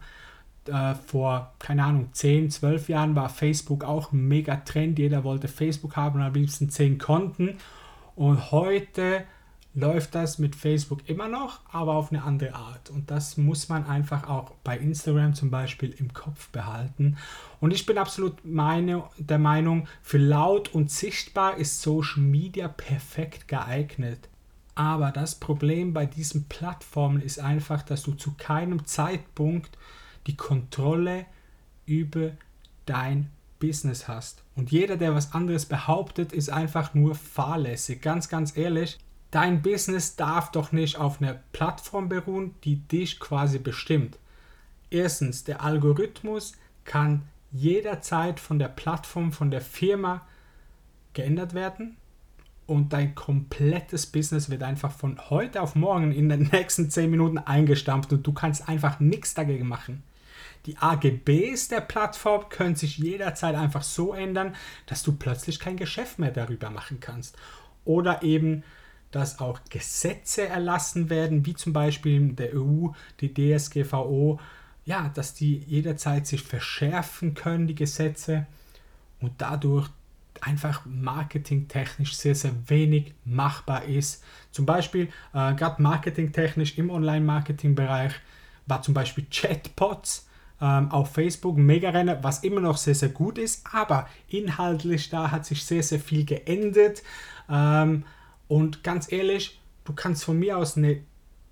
äh, 0.68 0.94
vor, 0.94 1.53
keine 1.59 1.85
Ahnung, 1.85 2.09
10, 2.12 2.51
12 2.51 2.88
Jahren 2.88 3.16
war 3.16 3.29
Facebook 3.29 3.85
auch 3.85 4.12
ein 4.12 4.29
mega 4.29 4.57
Trend. 4.57 4.98
Jeder 4.98 5.25
wollte 5.25 5.48
Facebook 5.48 5.96
haben 5.96 6.20
und 6.20 6.27
am 6.27 6.35
liebsten 6.35 6.70
10 6.70 6.98
Konten. 6.98 7.59
Und 8.14 8.51
heute 8.53 9.25
läuft 9.75 10.14
das 10.14 10.38
mit 10.38 10.55
Facebook 10.55 11.09
immer 11.09 11.29
noch, 11.29 11.61
aber 11.70 11.94
auf 11.94 12.12
eine 12.12 12.22
andere 12.22 12.55
Art. 12.55 12.90
Und 12.90 13.11
das 13.11 13.37
muss 13.37 13.68
man 13.68 13.87
einfach 13.87 14.29
auch 14.29 14.51
bei 14.64 14.77
Instagram 14.77 15.35
zum 15.35 15.51
Beispiel 15.51 15.90
im 15.98 16.12
Kopf 16.12 16.48
behalten. 16.51 17.16
Und 17.61 17.72
ich 17.72 17.87
bin 17.87 17.96
absolut 17.96 18.44
meine, 18.44 19.05
der 19.16 19.38
Meinung, 19.38 19.88
für 20.03 20.18
laut 20.18 20.75
und 20.75 20.90
sichtbar 20.90 21.57
ist 21.57 21.81
Social 21.81 22.22
Media 22.22 22.68
perfekt 22.68 23.48
geeignet. 23.48 24.29
Aber 24.75 25.11
das 25.11 25.35
Problem 25.38 25.92
bei 25.92 26.07
diesen 26.07 26.48
Plattformen 26.48 27.20
ist 27.20 27.38
einfach, 27.38 27.83
dass 27.83 28.03
du 28.03 28.12
zu 28.12 28.35
keinem 28.37 28.85
Zeitpunkt 28.87 29.77
die 30.26 30.37
Kontrolle 30.37 31.26
über 31.87 32.32
dein 32.87 33.30
Business 33.58 34.08
hast. 34.08 34.42
Und 34.56 34.70
jeder, 34.70 34.96
der 34.96 35.14
was 35.14 35.32
anderes 35.35 35.66
behauptet, 35.66 36.32
ist 36.32 36.50
einfach 36.50 36.94
nur 36.94 37.14
fahrlässig. 37.14 38.02
Ganz, 38.02 38.28
ganz 38.28 38.56
ehrlich, 38.56 38.98
dein 39.30 39.62
Business 39.62 40.16
darf 40.16 40.50
doch 40.50 40.72
nicht 40.72 40.96
auf 40.96 41.20
einer 41.20 41.38
Plattform 41.52 42.08
beruhen, 42.08 42.54
die 42.64 42.76
dich 42.76 43.20
quasi 43.20 43.58
bestimmt. 43.58 44.18
Erstens, 44.90 45.44
der 45.44 45.62
Algorithmus 45.62 46.52
kann 46.85 47.22
jederzeit 47.52 48.40
von 48.40 48.58
der 48.58 48.68
Plattform, 48.68 49.32
von 49.32 49.50
der 49.50 49.61
Firma 49.61 50.26
geändert 51.12 51.54
werden 51.54 51.96
und 52.66 52.92
dein 52.92 53.14
komplettes 53.14 54.06
Business 54.06 54.50
wird 54.50 54.62
einfach 54.62 54.92
von 54.92 55.30
heute 55.30 55.61
auf 55.61 55.74
morgen 55.74 56.12
in 56.12 56.28
den 56.28 56.42
nächsten 56.52 56.90
10 56.90 57.11
Minuten 57.11 57.38
eingestampft 57.38 58.12
und 58.12 58.26
du 58.26 58.32
kannst 58.32 58.68
einfach 58.68 59.00
nichts 59.00 59.35
dagegen 59.35 59.68
machen. 59.68 60.02
Die 60.66 60.77
AGBs 60.79 61.68
der 61.68 61.81
Plattform 61.81 62.48
können 62.48 62.77
sich 62.77 62.98
jederzeit 62.98 63.55
einfach 63.55 63.83
so 63.83 64.12
ändern, 64.14 64.55
dass 64.87 65.03
du 65.03 65.12
plötzlich 65.12 65.59
kein 65.59 65.77
Geschäft 65.77 66.18
mehr 66.18 66.31
darüber 66.31 66.70
machen 66.70 67.01
kannst. 67.01 67.37
Oder 67.85 68.22
eben, 68.22 68.62
dass 69.11 69.40
auch 69.40 69.61
Gesetze 69.70 70.46
erlassen 70.46 71.11
werden, 71.11 71.44
wie 71.46 71.55
zum 71.55 71.72
Beispiel 71.72 72.33
der 72.33 72.55
EU, 72.55 72.88
die 73.20 73.35
DSGVO, 73.35 74.38
ja, 74.85 75.11
dass 75.14 75.35
die 75.35 75.59
jederzeit 75.59 76.27
sich 76.27 76.42
verschärfen 76.42 77.35
können, 77.35 77.66
die 77.66 77.75
Gesetze, 77.75 78.46
und 79.20 79.33
dadurch 79.38 79.88
einfach 80.40 80.85
marketingtechnisch 80.85 82.16
sehr, 82.16 82.35
sehr 82.35 82.53
wenig 82.66 83.14
machbar 83.25 83.85
ist. 83.85 84.25
Zum 84.51 84.66
Beispiel, 84.66 85.07
äh, 85.33 85.55
gerade 85.55 85.81
marketingtechnisch 85.81 86.77
im 86.79 86.90
Online-Marketing-Bereich 86.90 88.14
war 88.66 88.83
zum 88.83 88.94
Beispiel 88.94 89.27
Chatbots 89.31 90.29
ähm, 90.62 90.92
auf 90.92 91.12
Facebook 91.12 91.59
Mega-Rennen, 91.59 92.18
was 92.22 92.44
immer 92.44 92.61
noch 92.61 92.77
sehr, 92.77 92.94
sehr 92.94 93.09
gut 93.09 93.37
ist, 93.37 93.66
aber 93.72 94.09
inhaltlich 94.29 95.11
da 95.11 95.33
hat 95.33 95.44
sich 95.44 95.64
sehr, 95.64 95.83
sehr 95.83 95.98
viel 95.98 96.25
geändert. 96.25 97.03
Ähm, 97.51 98.05
und 98.46 98.85
ganz 98.85 99.11
ehrlich, 99.11 99.61
du 99.85 99.92
kannst 99.92 100.25
von 100.25 100.38
mir 100.38 100.57
aus 100.57 100.77
eine 100.77 101.03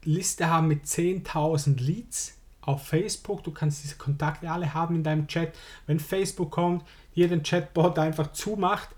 Liste 0.04 0.48
haben 0.48 0.68
mit 0.68 0.84
10.000 0.84 1.82
Leads 1.82 2.38
auf 2.60 2.86
Facebook. 2.86 3.42
Du 3.42 3.50
kannst 3.50 3.82
diese 3.82 3.96
Kontakte 3.96 4.48
alle 4.48 4.72
haben 4.74 4.94
in 4.94 5.02
deinem 5.02 5.26
Chat. 5.26 5.54
Wenn 5.86 5.98
Facebook 5.98 6.52
kommt, 6.52 6.84
hier 7.12 7.28
den 7.28 7.42
Chatbot 7.42 7.98
einfach 7.98 8.32
zumacht, 8.32 8.90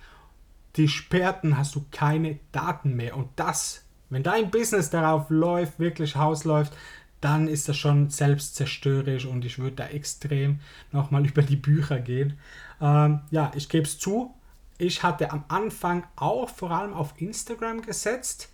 die 0.77 0.89
sperrten, 0.89 1.57
hast 1.57 1.75
du 1.75 1.85
keine 1.91 2.39
Daten 2.53 2.97
mehr. 2.97 3.17
Und 3.17 3.29
das, 3.37 3.85
wenn 4.11 4.23
dein 4.23 4.51
Business 4.51 4.91
darauf 4.91 5.31
läuft, 5.31 5.79
wirklich 5.79 6.17
Haus 6.17 6.45
läuft, 6.45 6.75
dann 7.23 7.49
ist 7.49 7.69
das 7.69 7.77
schon 7.77 8.11
selbstzerstörerisch 8.11 9.27
und 9.27 9.45
ich 9.45 9.59
würde 9.59 9.77
da 9.77 9.87
extrem 9.87 10.61
nochmal 10.91 11.27
über 11.27 11.43
die 11.43 11.57
Bücher 11.57 11.99
gehen. 11.99 12.39
Ähm, 12.81 13.21
ja, 13.31 13.51
ich 13.55 13.69
gebe 13.69 13.85
es 13.85 13.99
zu, 13.99 14.35
ich 14.77 15.03
hatte 15.03 15.31
am 15.31 15.45
Anfang 15.49 16.05
auch 16.17 16.51
vor 16.51 16.73
allem 16.73 16.93
auf 16.93 17.15
Instagram 17.17 17.83
gesetzt, 17.83 18.51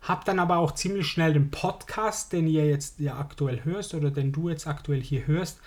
habe 0.00 0.24
dann 0.24 0.38
aber 0.38 0.56
auch 0.56 0.72
ziemlich 0.72 1.06
schnell 1.06 1.34
den 1.34 1.50
Podcast, 1.50 2.32
den 2.32 2.46
ihr 2.46 2.66
jetzt 2.66 2.98
ja 2.98 3.18
aktuell 3.18 3.64
hörst 3.64 3.94
oder 3.94 4.10
den 4.10 4.32
du 4.32 4.48
jetzt 4.48 4.66
aktuell 4.66 5.02
hier 5.02 5.26
hörst, 5.26 5.60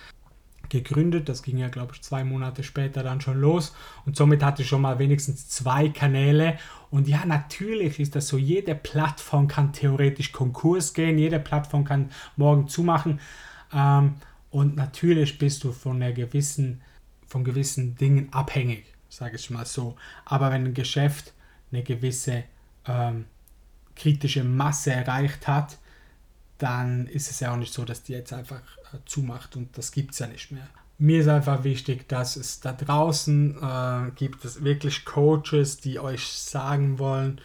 gegründet. 0.69 1.29
Das 1.29 1.43
ging 1.43 1.57
ja, 1.57 1.69
glaube 1.69 1.93
ich, 1.93 2.01
zwei 2.01 2.23
Monate 2.23 2.63
später 2.63 3.03
dann 3.03 3.21
schon 3.21 3.39
los. 3.39 3.75
Und 4.05 4.15
somit 4.15 4.43
hatte 4.43 4.61
ich 4.61 4.67
schon 4.67 4.81
mal 4.81 4.99
wenigstens 4.99 5.49
zwei 5.49 5.89
Kanäle. 5.89 6.57
Und 6.89 7.07
ja, 7.07 7.25
natürlich 7.25 7.99
ist 7.99 8.15
das 8.15 8.27
so. 8.27 8.37
Jede 8.37 8.75
Plattform 8.75 9.47
kann 9.47 9.73
theoretisch 9.73 10.31
Konkurs 10.31 10.93
gehen. 10.93 11.17
Jede 11.17 11.39
Plattform 11.39 11.83
kann 11.83 12.11
morgen 12.35 12.67
zumachen. 12.67 13.19
Ähm, 13.73 14.15
und 14.49 14.75
natürlich 14.75 15.37
bist 15.37 15.63
du 15.63 15.71
von, 15.71 15.97
einer 15.97 16.11
gewissen, 16.11 16.81
von 17.27 17.43
gewissen 17.43 17.95
Dingen 17.95 18.29
abhängig, 18.31 18.85
sage 19.09 19.35
ich 19.35 19.49
mal 19.49 19.65
so. 19.65 19.95
Aber 20.25 20.51
wenn 20.51 20.65
ein 20.65 20.73
Geschäft 20.73 21.33
eine 21.71 21.83
gewisse 21.83 22.43
ähm, 22.87 23.25
kritische 23.95 24.43
Masse 24.43 24.91
erreicht 24.91 25.47
hat, 25.47 25.77
dann 26.59 27.07
ist 27.07 27.31
es 27.31 27.39
ja 27.39 27.51
auch 27.51 27.57
nicht 27.57 27.73
so, 27.73 27.83
dass 27.85 28.03
die 28.03 28.13
jetzt 28.13 28.33
einfach 28.33 28.61
äh, 28.93 28.97
zumacht 29.05 29.55
und 29.55 29.75
das 29.77 29.91
gibt 29.91 30.13
es 30.13 30.19
ja 30.19 30.27
nicht 30.27 30.51
mehr. 30.51 30.67
Mir 30.97 31.21
ist 31.21 31.29
einfach 31.29 31.63
wichtig, 31.63 32.07
dass 32.09 32.35
es 32.35 32.59
da 32.59 32.73
draußen 32.73 33.55
äh, 33.61 34.11
gibt 34.15 34.43
es 34.43 34.63
wirklich 34.63 35.05
Coaches, 35.05 35.77
die 35.77 35.97
euch 35.97 36.27
sagen 36.27 36.99
wollen, 36.99 37.39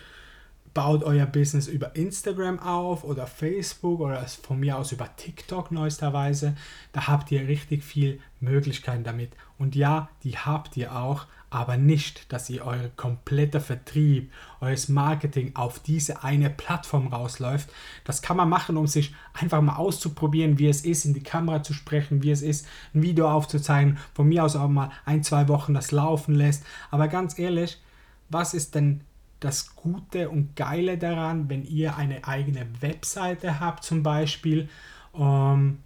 baut 0.75 1.05
euer 1.05 1.27
Business 1.27 1.69
über 1.69 1.95
Instagram 1.95 2.59
auf 2.59 3.05
oder 3.05 3.29
Facebook 3.29 4.01
oder 4.01 4.27
von 4.27 4.59
mir 4.59 4.77
aus 4.77 4.91
über 4.91 5.09
TikTok 5.17 5.71
neuesterweise. 5.71 6.57
Da 6.93 7.07
habt 7.07 7.31
ihr 7.31 7.47
richtig 7.47 7.85
viel 7.85 8.21
Möglichkeiten 8.41 9.05
damit. 9.05 9.31
Und 9.57 9.77
ja, 9.77 10.11
die 10.25 10.37
habt 10.37 10.77
ihr 10.77 10.97
auch, 10.97 11.27
aber 11.55 11.77
nicht, 11.77 12.33
dass 12.33 12.51
ihr 12.51 12.67
euer 12.67 12.91
kompletter 12.97 13.61
Vertrieb, 13.61 14.33
euer 14.61 14.77
Marketing 14.89 15.55
auf 15.55 15.79
diese 15.79 16.25
eine 16.25 16.51
Plattform 16.51 17.07
rausläuft. 17.07 17.71
Das 18.03 18.23
kann 18.23 18.37
man 18.37 18.49
machen, 18.49 18.77
um 18.77 18.89
sich 18.89 19.15
einfach 19.35 19.63
mal 19.63 19.77
auszuprobieren, 19.77 20.59
wie 20.59 20.67
es 20.67 20.85
ist, 20.85 21.05
in 21.05 21.15
die 21.15 21.23
Kamera 21.23 21.63
zu 21.63 21.73
sprechen, 21.73 22.25
wie 22.25 22.33
es 22.33 22.43
ist, 22.43 22.67
ein 22.93 23.03
Video 23.03 23.31
aufzuzeigen, 23.31 23.99
von 24.15 24.29
mir 24.29 24.45
aus 24.45 24.57
auch 24.57 24.67
mal 24.67 24.91
ein, 25.05 25.23
zwei 25.23 25.47
Wochen 25.47 25.75
das 25.75 25.93
laufen 25.93 26.35
lässt. 26.35 26.65
Aber 26.91 27.07
ganz 27.07 27.39
ehrlich, 27.39 27.81
was 28.29 28.53
ist 28.53 28.75
denn 28.75 29.03
das 29.39 29.77
Gute 29.77 30.31
und 30.31 30.57
Geile 30.57 30.99
daran, 30.99 31.49
wenn 31.49 31.63
ihr 31.63 31.97
eine 31.97 32.27
eigene 32.27 32.67
Webseite 32.81 33.61
habt 33.61 33.85
zum 33.85 34.03
Beispiel? 34.03 34.69
Ähm, 35.15 35.79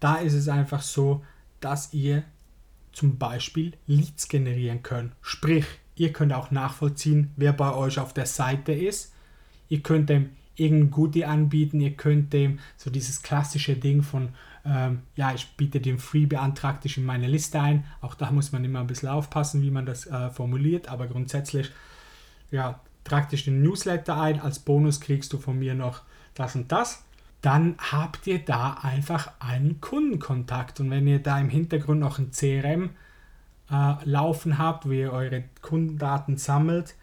da 0.00 0.16
ist 0.16 0.34
es 0.34 0.48
einfach 0.48 0.82
so, 0.82 1.22
dass 1.60 1.94
ihr 1.94 2.24
zum 2.94 3.18
Beispiel 3.18 3.72
Leads 3.86 4.28
generieren 4.28 4.82
können. 4.82 5.12
Sprich, 5.20 5.66
ihr 5.96 6.12
könnt 6.12 6.32
auch 6.32 6.50
nachvollziehen, 6.50 7.32
wer 7.36 7.52
bei 7.52 7.74
euch 7.74 7.98
auf 7.98 8.14
der 8.14 8.26
Seite 8.26 8.72
ist. 8.72 9.12
Ihr 9.68 9.80
könnt 9.80 10.08
dem 10.08 10.30
irgendein 10.56 10.90
Goodie 10.90 11.24
anbieten, 11.24 11.80
ihr 11.80 11.94
könnt 11.94 12.32
dem 12.32 12.60
so 12.76 12.90
dieses 12.90 13.22
klassische 13.22 13.76
Ding 13.76 14.02
von, 14.02 14.30
ähm, 14.64 15.02
ja, 15.16 15.34
ich 15.34 15.56
biete 15.56 15.80
den 15.80 15.98
Free, 15.98 16.26
beantrag 16.26 16.80
dich 16.80 16.96
in 16.96 17.04
meine 17.04 17.26
Liste 17.26 17.60
ein. 17.60 17.84
Auch 18.00 18.14
da 18.14 18.30
muss 18.30 18.52
man 18.52 18.64
immer 18.64 18.80
ein 18.80 18.86
bisschen 18.86 19.08
aufpassen, 19.08 19.62
wie 19.62 19.70
man 19.70 19.86
das 19.86 20.06
äh, 20.06 20.30
formuliert, 20.30 20.88
aber 20.88 21.06
grundsätzlich, 21.08 21.70
ja, 22.50 22.80
trag 23.02 23.28
dich 23.28 23.44
den 23.44 23.62
Newsletter 23.62 24.20
ein, 24.20 24.40
als 24.40 24.60
Bonus 24.60 25.00
kriegst 25.00 25.32
du 25.32 25.38
von 25.38 25.58
mir 25.58 25.74
noch 25.74 26.02
das 26.34 26.54
und 26.54 26.70
das 26.70 27.03
dann 27.44 27.76
habt 27.78 28.26
ihr 28.26 28.38
da 28.38 28.78
einfach 28.80 29.32
einen 29.38 29.78
Kundenkontakt. 29.82 30.80
Und 30.80 30.90
wenn 30.90 31.06
ihr 31.06 31.18
da 31.18 31.38
im 31.38 31.50
Hintergrund 31.50 32.00
noch 32.00 32.18
ein 32.18 32.30
CRM 32.30 32.90
äh, 33.70 33.94
laufen 34.04 34.56
habt, 34.56 34.86
wo 34.86 34.92
ihr 34.92 35.12
eure 35.12 35.44
Kundendaten 35.60 36.38
sammelt, 36.38 36.94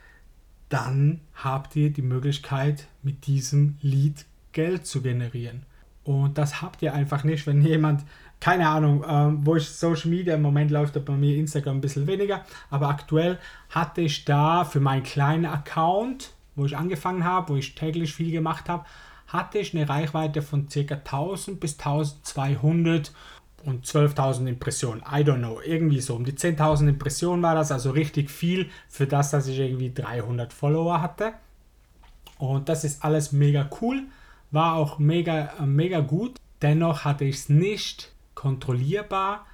dann 0.68 1.22
habt 1.36 1.76
ihr 1.76 1.92
die 1.94 2.02
Möglichkeit, 2.02 2.88
mit 3.04 3.28
diesem 3.28 3.78
Lead 3.82 4.26
Geld 4.52 4.88
zu 4.88 5.04
generieren. 5.04 5.64
Und 6.04 6.40
das 6.40 6.64
habt 6.64 6.82
ihr 6.82 6.96
einfach 6.96 7.24
nicht, 7.24 7.46
wenn 7.46 7.62
jemand, 7.62 8.04
keine 8.40 8.68
Ahnung, 8.68 9.06
ähm, 9.08 9.46
wo 9.46 9.58
ich 9.58 9.70
Social 9.70 10.10
Media 10.10 10.34
im 10.34 10.42
Moment 10.42 10.72
läuft, 10.72 11.06
bei 11.06 11.14
mir 11.14 11.38
Instagram 11.38 11.78
ein 11.78 11.82
bisschen 11.82 12.08
weniger, 12.08 12.44
aber 12.72 12.90
aktuell 12.90 13.38
hatte 13.70 14.02
ich 14.02 14.26
da 14.26 14.66
für 14.66 14.80
meinen 14.80 15.04
kleinen 15.04 15.46
Account, 15.46 16.34
wo 16.56 16.66
ich 16.66 16.76
angefangen 16.76 17.24
habe, 17.24 17.54
wo 17.54 17.58
ich 17.58 17.76
täglich 17.76 18.16
viel 18.16 18.32
gemacht 18.32 18.68
habe, 18.70 18.86
hatte 19.32 19.60
ich 19.60 19.74
eine 19.74 19.88
Reichweite 19.88 20.42
von 20.42 20.68
ca. 20.68 20.80
1000 20.80 21.60
bis 21.60 21.80
1200 21.80 23.14
und 23.64 23.86
12.000 23.86 24.48
Impressionen. 24.48 25.02
I 25.02 25.24
don't 25.24 25.38
know, 25.38 25.62
irgendwie 25.64 26.02
so. 26.02 26.16
Um 26.16 26.26
die 26.26 26.34
10.000 26.34 26.90
Impressionen 26.90 27.42
war 27.42 27.56
das 27.56 27.72
also 27.72 27.92
richtig 27.92 28.30
viel 28.30 28.70
für 28.90 29.08
das, 29.08 29.32
dass 29.32 29.48
ich 29.48 29.60
irgendwie 29.60 29.94
300 29.94 30.52
Follower 30.52 31.02
hatte. 31.02 31.34
Und 32.40 32.70
das 32.70 32.84
ist 32.84 33.04
alles 33.06 33.32
mega 33.32 33.70
cool, 33.82 34.04
war 34.50 34.76
auch 34.76 35.00
mega, 35.00 35.54
äh, 35.60 35.66
mega 35.66 36.00
gut. 36.00 36.38
Dennoch 36.62 37.06
hatte 37.06 37.24
ich 37.24 37.36
es 37.36 37.50
nicht 37.50 38.12
kontrollierbar, 38.34 39.46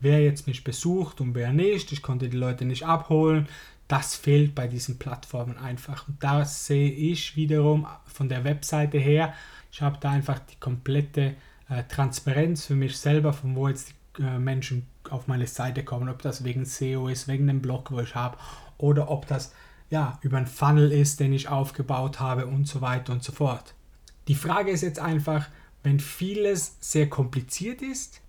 wer 0.00 0.22
jetzt 0.22 0.46
mich 0.46 0.64
besucht 0.64 1.20
und 1.20 1.34
wer 1.34 1.52
nicht. 1.52 1.92
Ich 1.92 2.02
konnte 2.02 2.28
die 2.28 2.36
Leute 2.36 2.64
nicht 2.64 2.86
abholen 2.86 3.48
das 3.92 4.14
fehlt 4.14 4.54
bei 4.54 4.68
diesen 4.68 4.98
Plattformen 4.98 5.58
einfach. 5.58 6.08
Und 6.08 6.24
da 6.24 6.46
sehe 6.46 6.90
ich 6.90 7.36
wiederum 7.36 7.86
von 8.06 8.30
der 8.30 8.42
Webseite 8.42 8.96
her, 8.96 9.34
ich 9.70 9.82
habe 9.82 9.98
da 10.00 10.10
einfach 10.10 10.38
die 10.38 10.56
komplette 10.58 11.34
äh, 11.68 11.82
Transparenz 11.90 12.64
für 12.64 12.74
mich 12.74 12.96
selber, 12.96 13.34
von 13.34 13.54
wo 13.54 13.68
jetzt 13.68 13.92
die 14.16 14.22
äh, 14.22 14.38
Menschen 14.38 14.86
auf 15.10 15.28
meine 15.28 15.46
Seite 15.46 15.84
kommen, 15.84 16.08
ob 16.08 16.22
das 16.22 16.42
wegen 16.42 16.64
SEO 16.64 17.08
ist, 17.08 17.28
wegen 17.28 17.46
dem 17.46 17.60
Blog, 17.60 17.90
wo 17.90 18.00
ich 18.00 18.14
habe, 18.14 18.38
oder 18.78 19.10
ob 19.10 19.26
das 19.26 19.52
ja 19.90 20.18
über 20.22 20.38
einen 20.38 20.46
Funnel 20.46 20.90
ist, 20.90 21.20
den 21.20 21.34
ich 21.34 21.50
aufgebaut 21.50 22.18
habe 22.18 22.46
und 22.46 22.66
so 22.66 22.80
weiter 22.80 23.12
und 23.12 23.22
so 23.22 23.32
fort. 23.32 23.74
Die 24.26 24.34
Frage 24.34 24.70
ist 24.70 24.80
jetzt 24.80 25.00
einfach, 25.00 25.50
wenn 25.82 26.00
vieles 26.00 26.78
sehr 26.80 27.10
kompliziert 27.10 27.82
ist, 27.82 28.22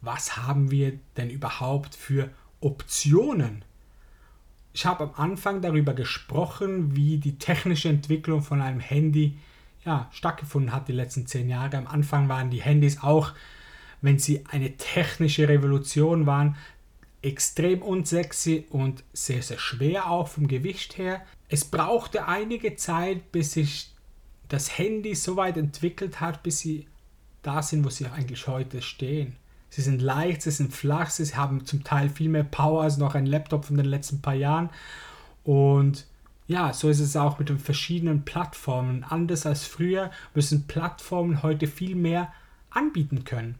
was 0.00 0.36
haben 0.36 0.70
wir 0.70 1.00
denn 1.16 1.28
überhaupt 1.28 1.96
für 1.96 2.30
Optionen? 2.60 3.64
Ich 4.78 4.86
habe 4.86 5.02
am 5.02 5.14
Anfang 5.16 5.60
darüber 5.60 5.92
gesprochen, 5.92 6.94
wie 6.94 7.16
die 7.18 7.36
technische 7.36 7.88
Entwicklung 7.88 8.42
von 8.42 8.62
einem 8.62 8.78
Handy 8.78 9.36
ja, 9.84 10.08
stattgefunden 10.12 10.72
hat 10.72 10.86
die 10.86 10.92
letzten 10.92 11.26
zehn 11.26 11.48
Jahre. 11.48 11.78
Am 11.78 11.88
Anfang 11.88 12.28
waren 12.28 12.50
die 12.50 12.62
Handys 12.62 13.02
auch, 13.02 13.32
wenn 14.02 14.20
sie 14.20 14.44
eine 14.46 14.76
technische 14.76 15.48
Revolution 15.48 16.26
waren, 16.26 16.54
extrem 17.22 17.82
unsexy 17.82 18.66
und 18.70 19.02
sehr, 19.12 19.42
sehr 19.42 19.58
schwer 19.58 20.08
auch 20.08 20.28
vom 20.28 20.46
Gewicht 20.46 20.96
her. 20.96 21.26
Es 21.48 21.64
brauchte 21.64 22.28
einige 22.28 22.76
Zeit, 22.76 23.32
bis 23.32 23.54
sich 23.54 23.90
das 24.46 24.78
Handy 24.78 25.16
so 25.16 25.34
weit 25.34 25.56
entwickelt 25.56 26.20
hat, 26.20 26.44
bis 26.44 26.60
sie 26.60 26.86
da 27.42 27.62
sind, 27.62 27.84
wo 27.84 27.88
sie 27.88 28.06
eigentlich 28.06 28.46
heute 28.46 28.80
stehen. 28.80 29.34
Sie 29.70 29.82
sind 29.82 30.00
leicht, 30.00 30.42
sie 30.42 30.50
sind 30.50 30.72
flach, 30.72 31.10
sie 31.10 31.36
haben 31.36 31.64
zum 31.66 31.84
Teil 31.84 32.08
viel 32.08 32.28
mehr 32.28 32.44
Power 32.44 32.82
als 32.82 32.96
noch 32.96 33.14
ein 33.14 33.26
Laptop 33.26 33.66
von 33.66 33.76
den 33.76 33.86
letzten 33.86 34.20
paar 34.20 34.34
Jahren. 34.34 34.70
Und 35.44 36.06
ja, 36.46 36.72
so 36.72 36.88
ist 36.88 37.00
es 37.00 37.16
auch 37.16 37.38
mit 37.38 37.50
den 37.50 37.58
verschiedenen 37.58 38.24
Plattformen. 38.24 39.04
Anders 39.04 39.44
als 39.44 39.64
früher 39.66 40.10
müssen 40.34 40.66
Plattformen 40.66 41.42
heute 41.42 41.66
viel 41.66 41.94
mehr 41.94 42.32
anbieten 42.70 43.24
können. 43.24 43.56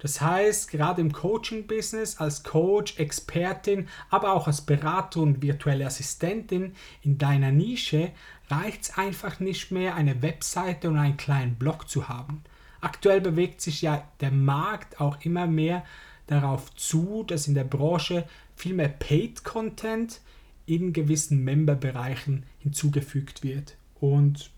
Das 0.00 0.20
heißt, 0.20 0.70
gerade 0.70 1.02
im 1.02 1.12
Coaching-Business 1.12 2.16
als 2.16 2.42
Coach, 2.42 2.98
Expertin, 2.98 3.88
aber 4.08 4.32
auch 4.32 4.46
als 4.46 4.62
Berater 4.62 5.20
und 5.20 5.42
virtuelle 5.42 5.86
Assistentin 5.86 6.74
in 7.02 7.18
deiner 7.18 7.52
Nische 7.52 8.10
reicht 8.48 8.82
es 8.82 8.98
einfach 8.98 9.40
nicht 9.40 9.70
mehr, 9.70 9.94
eine 9.94 10.22
Webseite 10.22 10.88
und 10.88 10.96
einen 10.96 11.18
kleinen 11.18 11.56
Blog 11.56 11.88
zu 11.88 12.08
haben. 12.08 12.42
Aktuell 12.80 13.20
bewegt 13.20 13.60
sich 13.60 13.82
ja 13.82 14.06
der 14.20 14.30
Markt 14.30 15.00
auch 15.00 15.18
immer 15.22 15.46
mehr 15.46 15.84
darauf 16.26 16.74
zu, 16.74 17.24
dass 17.26 17.48
in 17.48 17.54
der 17.54 17.64
Branche 17.64 18.24
viel 18.54 18.74
mehr 18.74 18.88
Paid-Content 18.88 20.20
in 20.66 20.92
gewissen 20.92 21.42
Member-Bereichen 21.44 22.44
hinzugefügt 22.60 23.42
wird. 23.42 23.76
Und 23.98 24.50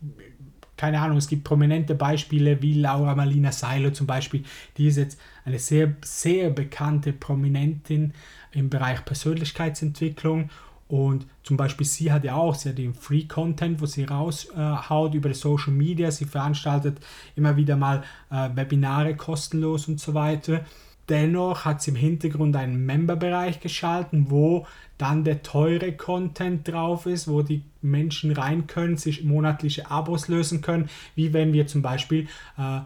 keine 0.76 1.00
Ahnung, 1.00 1.16
es 1.16 1.28
gibt 1.28 1.44
prominente 1.44 1.94
Beispiele 1.94 2.60
wie 2.60 2.74
Laura 2.74 3.14
Marlina 3.14 3.52
Seiler 3.52 3.92
zum 3.92 4.06
Beispiel, 4.06 4.44
die 4.76 4.88
ist 4.88 4.96
jetzt 4.96 5.20
eine 5.44 5.58
sehr, 5.58 5.94
sehr 6.04 6.50
bekannte 6.50 7.12
Prominentin 7.12 8.12
im 8.52 8.68
Bereich 8.68 9.04
Persönlichkeitsentwicklung 9.04 10.50
und 10.92 11.26
zum 11.42 11.56
Beispiel 11.56 11.86
sie 11.86 12.12
hat 12.12 12.22
ja 12.22 12.34
auch, 12.34 12.54
sie 12.54 12.68
hat 12.68 12.76
den 12.76 12.92
Free 12.92 13.24
Content, 13.24 13.80
wo 13.80 13.86
sie 13.86 14.04
raushaut 14.04 15.14
äh, 15.14 15.16
über 15.16 15.32
Social 15.32 15.72
Media. 15.72 16.10
Sie 16.10 16.26
veranstaltet 16.26 16.98
immer 17.34 17.56
wieder 17.56 17.76
mal 17.76 18.02
äh, 18.30 18.50
Webinare 18.54 19.16
kostenlos 19.16 19.88
und 19.88 20.00
so 20.00 20.12
weiter. 20.12 20.66
Dennoch 21.08 21.64
hat 21.64 21.80
sie 21.80 21.92
im 21.92 21.96
Hintergrund 21.96 22.54
einen 22.56 22.84
Member-Bereich 22.84 23.60
geschalten, 23.60 24.26
wo 24.28 24.66
dann 24.98 25.24
der 25.24 25.42
teure 25.42 25.92
Content 25.92 26.68
drauf 26.68 27.06
ist, 27.06 27.26
wo 27.26 27.40
die 27.40 27.62
Menschen 27.80 28.30
rein 28.30 28.66
können, 28.66 28.98
sich 28.98 29.24
monatliche 29.24 29.90
Abos 29.90 30.28
lösen 30.28 30.60
können, 30.60 30.90
wie 31.14 31.32
wenn 31.32 31.54
wir 31.54 31.66
zum 31.66 31.80
Beispiel 31.80 32.28
äh, 32.58 32.80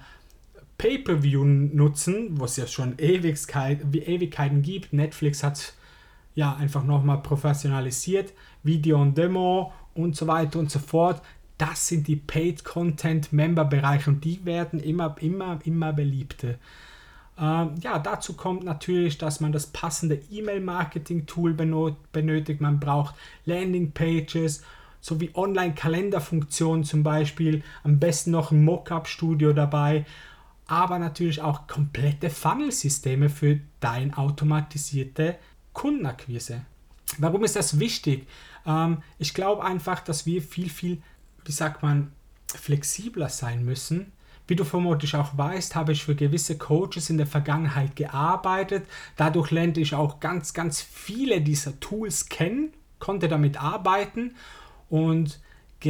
Pay-per-View 0.79 1.43
nutzen, 1.43 2.39
was 2.39 2.57
ja 2.57 2.69
schon 2.69 3.01
Ewigkeit, 3.01 3.81
Ewigkeiten 3.93 4.63
gibt. 4.63 4.93
Netflix 4.93 5.43
hat 5.43 5.75
ja 6.37 6.55
einfach 6.55 6.85
nochmal 6.85 7.23
professionalisiert, 7.23 8.33
Video 8.63 9.03
und 9.03 9.19
Demo 9.19 9.73
und 9.95 10.15
so 10.15 10.29
weiter 10.29 10.61
und 10.61 10.71
so 10.71 10.79
fort. 10.79 11.21
Das 11.59 11.89
sind 11.89 12.07
die 12.07 12.17
Paid 12.17 12.63
Content 12.63 13.33
Member 13.33 13.65
Bereiche 13.65 14.11
und 14.11 14.25
die 14.25 14.45
werden 14.45 14.79
immer, 14.79 15.17
immer, 15.21 15.59
immer 15.65 15.93
beliebter. 15.93 16.57
Ähm, 17.39 17.75
ja, 17.81 17.99
dazu 17.99 18.35
kommt 18.35 18.65
natürlich, 18.65 19.19
dass 19.19 19.41
man 19.41 19.53
das 19.53 19.67
passende 19.67 20.21
E-Mail-Marketing-Tool 20.31 21.55
benötigt. 22.13 22.61
Man 22.61 22.79
braucht 22.79 23.15
Landing-Pages 23.47 24.63
sowie 25.01 25.31
Online-Kalenderfunktionen 25.35 26.85
zum 26.85 27.03
Beispiel. 27.03 27.63
Am 27.83 27.99
besten 27.99 28.31
noch 28.31 28.51
ein 28.51 28.65
Mockup-Studio 28.65 29.55
dabei. 29.55 30.05
Aber 30.67 30.99
natürlich 30.99 31.41
auch 31.41 31.67
komplette 31.67 32.29
Funnel-Systeme 32.29 33.31
für 33.31 33.61
dein 33.81 34.15
automatisierte 34.15 35.37
Kundenakquise. 35.77 36.63
Warum 37.19 37.45
ist 37.45 37.57
das 37.57 37.79
wichtig? 37.79 38.27
Ähm, 38.67 39.03
ich 39.19 39.35
glaube 39.35 39.65
einfach, 39.65 40.01
dass 40.01 40.27
wir 40.27 40.43
viel, 40.43 40.69
viel, 40.69 41.03
wie 41.45 41.53
sagt 41.53 41.83
man, 41.83 42.13
flexibler 42.49 43.29
sein 43.29 43.65
müssen 43.65 44.13
wie 44.47 44.57
du 44.57 44.65
vermutlich 44.65 45.15
auch 45.17 45.37
weißt, 45.37 45.75
habe 45.75 45.93
ich 45.93 46.05
für 46.05 46.15
gewisse 46.15 46.57
Coaches 46.57 47.11
in 47.11 47.17
der 47.17 47.27
Vergangenheit 47.27 47.97
gearbeitet. 47.97 48.87
Dadurch 49.17 49.51
lernte 49.51 49.81
ich 49.81 49.95
auch 49.95 50.21
ganz, 50.21 50.55
ganz 50.55 50.81
viele 50.81 51.41
dieser 51.41 51.79
Tools 51.81 52.29
kennen, 52.29 52.73
konnte 52.99 53.29
damit 53.29 53.61
arbeiten 53.61 54.37
und 54.89 55.41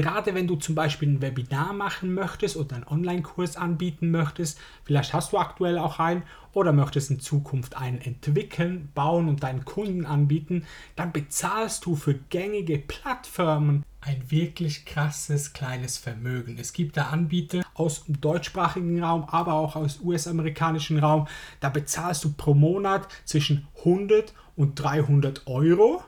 gerade 0.03 0.35
wenn 0.35 0.47
du 0.47 0.57
zum 0.57 0.75
Beispiel 0.75 1.09
ein 1.09 1.23
Webinar 1.23 1.73
machen 1.73 2.13
möchtest 2.13 2.59
oder 2.59 2.77
einen 2.77 2.87
Online-Kurs 2.87 3.57
anbieten 3.57 4.11
möchtest, 4.11 4.59
vielleicht 4.85 5.15
hast 5.15 5.33
du 5.33 5.39
aktuell 5.39 5.79
auch 5.79 5.99
einen 5.99 6.23
oder 6.53 6.73
möchtest 6.73 7.11
in 7.11 7.19
Zukunft 7.19 7.79
einen 7.79 8.03
entwickeln, 8.03 8.91
bauen 8.95 9.27
und 9.27 9.43
deinen 9.43 9.65
Kunden 9.65 10.05
anbieten, 10.05 10.67
dann 10.97 11.13
bezahlst 11.13 11.87
du 11.87 11.97
für 11.97 12.13
gängige 12.13 12.79
Plattformen 12.79 13.85
ein 14.03 14.31
wirklich 14.31 14.85
krasses 14.85 15.55
kleines 15.55 15.97
Vermögen. 15.97 16.59
Es 16.61 16.75
gibt 16.75 16.99
da 16.99 17.07
Anbieter 17.07 17.63
aus 17.73 18.05
dem 18.05 18.21
deutschsprachigen 18.21 19.03
Raum, 19.03 19.25
aber 19.25 19.55
auch 19.55 19.77
aus 19.77 20.01
US-amerikanischen 20.05 20.99
Raum. 20.99 21.27
Da 21.61 21.71
bezahlst 21.71 22.23
du 22.23 22.35
pro 22.35 22.53
Monat 22.53 23.09
zwischen 23.25 23.67
100 23.79 24.35
und 24.57 24.75
300 24.75 25.47
Euro 25.47 26.05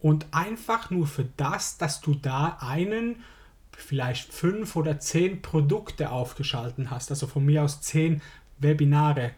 und 0.00 0.26
einfach 0.30 0.90
nur 0.90 1.06
für 1.06 1.26
das, 1.36 1.78
dass 1.78 2.00
du 2.00 2.14
da 2.14 2.58
einen, 2.60 3.16
vielleicht 3.76 4.32
fünf 4.32 4.76
oder 4.76 4.98
zehn 5.00 5.42
Produkte 5.42 6.10
aufgeschalten 6.10 6.90
hast. 6.90 7.10
Also 7.10 7.26
von 7.26 7.44
mir 7.44 7.62
aus 7.62 7.80
zehn 7.80 8.20
Webinare, 8.58 9.32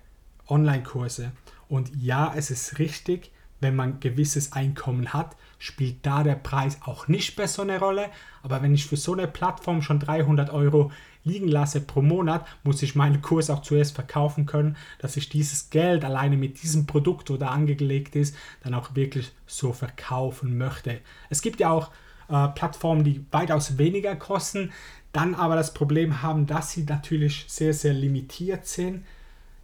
Online-Kurse. 0.48 1.32
Und 1.68 1.90
ja, 2.02 2.32
es 2.34 2.50
ist 2.50 2.78
richtig, 2.78 3.30
wenn 3.60 3.76
man 3.76 4.00
gewisses 4.00 4.52
Einkommen 4.52 5.12
hat, 5.12 5.36
spielt 5.58 6.04
da 6.04 6.22
der 6.22 6.34
Preis 6.34 6.78
auch 6.82 7.06
nicht 7.08 7.36
mehr 7.36 7.48
so 7.48 7.62
eine 7.62 7.78
Rolle. 7.78 8.08
Aber 8.42 8.62
wenn 8.62 8.74
ich 8.74 8.86
für 8.86 8.96
so 8.96 9.12
eine 9.12 9.28
Plattform 9.28 9.82
schon 9.82 10.00
300 10.00 10.50
Euro 10.50 10.90
liegen 11.24 11.48
lasse 11.48 11.80
pro 11.80 12.02
Monat, 12.02 12.46
muss 12.62 12.82
ich 12.82 12.94
meinen 12.94 13.22
Kurs 13.22 13.50
auch 13.50 13.62
zuerst 13.62 13.94
verkaufen 13.94 14.46
können, 14.46 14.76
dass 14.98 15.16
ich 15.16 15.28
dieses 15.28 15.70
Geld 15.70 16.04
alleine 16.04 16.36
mit 16.36 16.62
diesem 16.62 16.86
Produkt 16.86 17.30
oder 17.30 17.50
angelegt 17.50 18.16
ist, 18.16 18.34
dann 18.62 18.74
auch 18.74 18.94
wirklich 18.94 19.32
so 19.46 19.72
verkaufen 19.72 20.56
möchte. 20.56 21.00
Es 21.28 21.42
gibt 21.42 21.60
ja 21.60 21.70
auch 21.70 21.90
äh, 22.28 22.48
Plattformen, 22.48 23.04
die 23.04 23.24
weitaus 23.30 23.78
weniger 23.78 24.16
kosten, 24.16 24.72
dann 25.12 25.34
aber 25.34 25.56
das 25.56 25.74
Problem 25.74 26.22
haben, 26.22 26.46
dass 26.46 26.72
sie 26.72 26.84
natürlich 26.84 27.44
sehr, 27.48 27.74
sehr 27.74 27.92
limitiert 27.92 28.66
sind. 28.66 29.04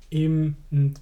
Im, 0.08 0.56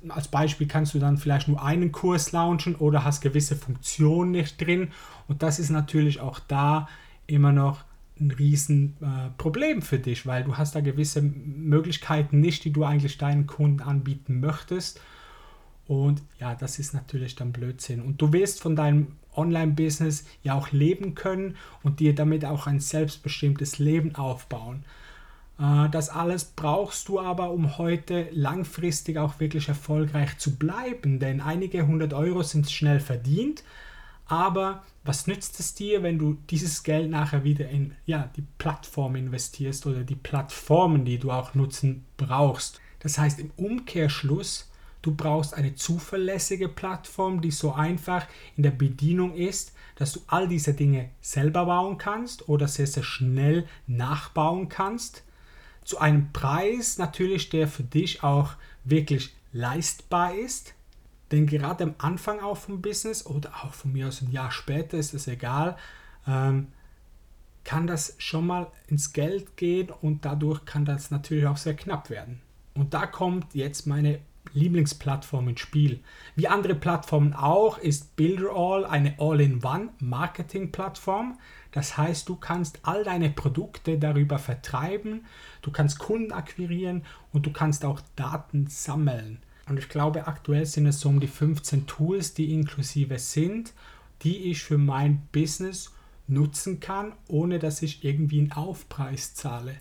als 0.09 0.29
Beispiel 0.29 0.67
kannst 0.67 0.95
du 0.95 0.99
dann 0.99 1.19
vielleicht 1.19 1.49
nur 1.49 1.62
einen 1.62 1.93
Kurs 1.93 2.33
launchen 2.33 2.75
oder 2.75 3.05
hast 3.05 3.21
gewisse 3.21 3.57
Funktionen 3.57 4.33
nicht 4.33 4.61
drin. 4.61 4.93
Und 5.29 5.43
das 5.43 5.59
ist 5.59 5.71
natürlich 5.71 6.21
auch 6.21 6.40
da 6.40 6.88
immer 7.27 7.53
noch 7.53 7.85
ein 8.20 8.31
Riesenproblem 8.31 9.79
äh, 9.79 9.83
für 9.83 9.98
dich, 9.98 10.27
weil 10.27 10.44
du 10.44 10.57
hast 10.57 10.74
da 10.74 10.81
gewisse 10.81 11.22
Möglichkeiten 11.22 12.40
nicht, 12.40 12.64
die 12.64 12.72
du 12.72 12.85
eigentlich 12.85 13.18
deinen 13.18 13.46
Kunden 13.46 13.81
anbieten 13.81 14.40
möchtest. 14.40 15.00
Und 15.87 16.22
ja, 16.38 16.55
das 16.55 16.79
ist 16.79 16.94
natürlich 16.94 17.35
dann 17.35 17.53
Blödsinn. 17.53 18.00
Und 18.00 18.22
du 18.22 18.33
willst 18.33 18.62
von 18.62 18.77
deinem 18.77 19.09
Online-Business 19.37 20.24
ja 20.42 20.55
auch 20.55 20.70
leben 20.70 21.14
können 21.14 21.57
und 21.83 22.00
dir 22.00 22.14
damit 22.14 22.44
auch 22.44 22.66
ein 22.66 22.81
selbstbestimmtes 22.81 23.79
Leben 23.79 24.14
aufbauen. 24.14 24.85
Äh, 25.59 25.88
das 25.90 26.09
alles 26.09 26.44
brauchst 26.44 27.09
du 27.09 27.20
aber, 27.20 27.50
um 27.50 27.79
heute 27.79 28.29
langfristig 28.33 29.18
auch 29.18 29.40
wirklich 29.40 29.68
erfolgreich 29.68 30.38
zu 30.38 30.57
bleiben, 30.57 31.18
denn 31.18 31.40
einige 31.40 31.87
hundert 31.87 32.14
Euro 32.14 32.42
sind 32.42 32.70
schnell 32.70 33.00
verdient, 33.00 33.64
aber 34.27 34.83
was 35.05 35.27
nützt 35.27 35.61
es 35.61 35.75
dir, 35.75 36.03
wenn 36.03 36.19
du 36.19 36.39
dieses 36.49 36.83
Geld 36.83 37.11
nachher 37.11 37.45
wieder 37.45 37.69
in 37.69 37.95
ja, 38.07 38.31
die 38.37 38.45
Plattform 38.59 39.17
investierst 39.17 39.87
oder 39.87 40.03
die 40.03 40.15
Plattformen, 40.15 41.05
die 41.05 41.19
du 41.19 41.31
auch 41.31 41.55
nutzen 41.55 42.05
brauchst? 42.17 42.81
Das 43.01 43.19
heißt 43.19 43.39
im 43.39 43.51
Umkehrschluss, 43.57 44.71
du 45.03 45.15
brauchst 45.15 45.53
eine 45.53 45.75
zuverlässige 45.75 46.71
Plattform, 46.71 47.43
die 47.43 47.51
so 47.51 47.75
einfach 47.75 48.27
in 48.57 48.63
der 48.63 48.71
Bedienung 48.71 49.35
ist, 49.35 49.75
dass 49.97 50.13
du 50.13 50.21
all 50.27 50.49
diese 50.49 50.73
Dinge 50.73 51.11
selber 51.21 51.67
bauen 51.67 51.99
kannst 51.99 52.49
oder 52.49 52.67
sehr, 52.67 52.87
sehr 52.87 53.03
schnell 53.03 53.67
nachbauen 53.87 54.71
kannst. 54.71 55.23
Zu 55.85 55.99
einem 55.99 56.33
Preis 56.33 56.97
natürlich, 56.97 57.51
der 57.51 57.69
für 57.69 57.83
dich 57.83 58.25
auch 58.25 58.55
wirklich 58.85 59.35
leistbar 59.53 60.35
ist 60.35 60.75
denn 61.35 61.47
gerade 61.47 61.85
am 61.85 61.94
Anfang 61.99 62.40
auch 62.40 62.57
vom 62.57 62.81
Business 62.81 63.27
oder 63.27 63.51
auch 63.62 63.75
von 63.75 63.92
mir 63.92 64.09
aus 64.09 64.23
ein 64.23 64.31
Jahr 64.31 64.51
später 64.51 64.97
ist 64.97 65.14
es 65.14 65.27
egal, 65.27 65.77
ähm, 66.27 66.68
kann 67.64 67.87
das 67.87 68.14
schon 68.18 68.47
mal 68.47 68.68
ins 68.87 69.12
Geld 69.12 69.57
gehen 69.57 69.90
und 69.90 70.25
dadurch 70.25 70.64
kann 70.64 70.85
das 70.85 71.11
natürlich 71.11 71.47
auch 71.47 71.57
sehr 71.57 71.75
knapp 71.75 72.11
werden. 72.11 72.40
Und 72.75 72.94
da 72.94 73.07
kommt 73.07 73.55
jetzt 73.55 73.87
meine 73.87 74.20
Lieblingsplattform 74.53 75.49
ins 75.49 75.61
Spiel. 75.61 76.01
Wie 76.37 76.49
andere 76.49 76.75
Plattformen 76.75 77.33
auch 77.33 77.79
ist 77.79 78.14
Builderall 78.16 78.85
eine 78.85 79.14
All-in-One-Marketing-Plattform. 79.18 81.38
Das 81.73 81.97
heißt, 81.97 82.29
du 82.29 82.37
kannst 82.37 82.81
all 82.83 83.05
deine 83.05 83.31
Produkte 83.31 83.99
darüber 83.99 84.38
vertreiben, 84.38 85.25
du 85.62 85.73
kannst 85.73 85.99
Kunden 85.99 86.33
akquirieren 86.33 87.07
und 87.33 87.47
du 87.47 87.53
kannst 87.53 87.85
auch 87.85 88.01
Daten 88.14 88.66
sammeln. 88.68 89.42
Und 89.66 89.79
ich 89.79 89.88
glaube, 89.88 90.27
aktuell 90.27 90.66
sind 90.66 90.87
es 90.87 91.00
so 91.00 91.09
um 91.09 91.20
die 91.20 91.27
15 91.27 91.87
Tools, 91.87 92.35
die 92.35 92.53
inklusive 92.53 93.18
sind, 93.18 93.72
die 94.22 94.50
ich 94.50 94.62
für 94.62 94.79
mein 94.79 95.22
Business 95.33 95.92
nutzen 96.27 96.81
kann, 96.81 97.12
ohne 97.29 97.59
dass 97.59 97.83
ich 97.83 98.05
irgendwie 98.05 98.40
einen 98.40 98.53
Aufpreis 98.53 99.35
zahle. 99.35 99.77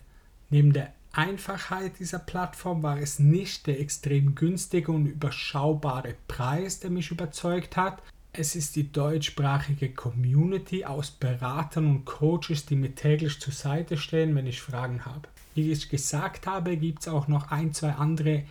Neben 0.50 0.72
der 0.72 0.92
Einfachheit 1.12 1.98
dieser 2.00 2.18
Plattform 2.18 2.82
war 2.82 2.98
es 2.98 3.18
nicht 3.18 3.66
der 3.66 3.80
extrem 3.80 4.34
günstige 4.34 4.90
und 4.90 5.06
überschaubare 5.06 6.14
Preis, 6.28 6.80
der 6.80 6.90
mich 6.90 7.10
überzeugt 7.10 7.76
hat. 7.76 8.02
Es 8.32 8.56
ist 8.56 8.74
die 8.74 8.90
deutschsprachige 8.90 9.92
Community 9.92 10.84
aus 10.84 11.12
Beratern 11.12 11.86
und 11.86 12.04
Coaches, 12.04 12.66
die 12.66 12.74
mir 12.74 12.94
täglich 12.94 13.38
zur 13.38 13.52
Seite 13.52 13.96
stehen, 13.96 14.34
wenn 14.34 14.46
ich 14.46 14.60
Fragen 14.60 15.04
habe. 15.04 15.28
Wie 15.54 15.70
ich 15.70 15.88
gesagt 15.88 16.48
habe, 16.48 16.76
gibt 16.76 17.02
es 17.02 17.08
auch 17.08 17.28
noch 17.28 17.52
ein, 17.52 17.72
zwei 17.72 17.92
andere 17.92 18.42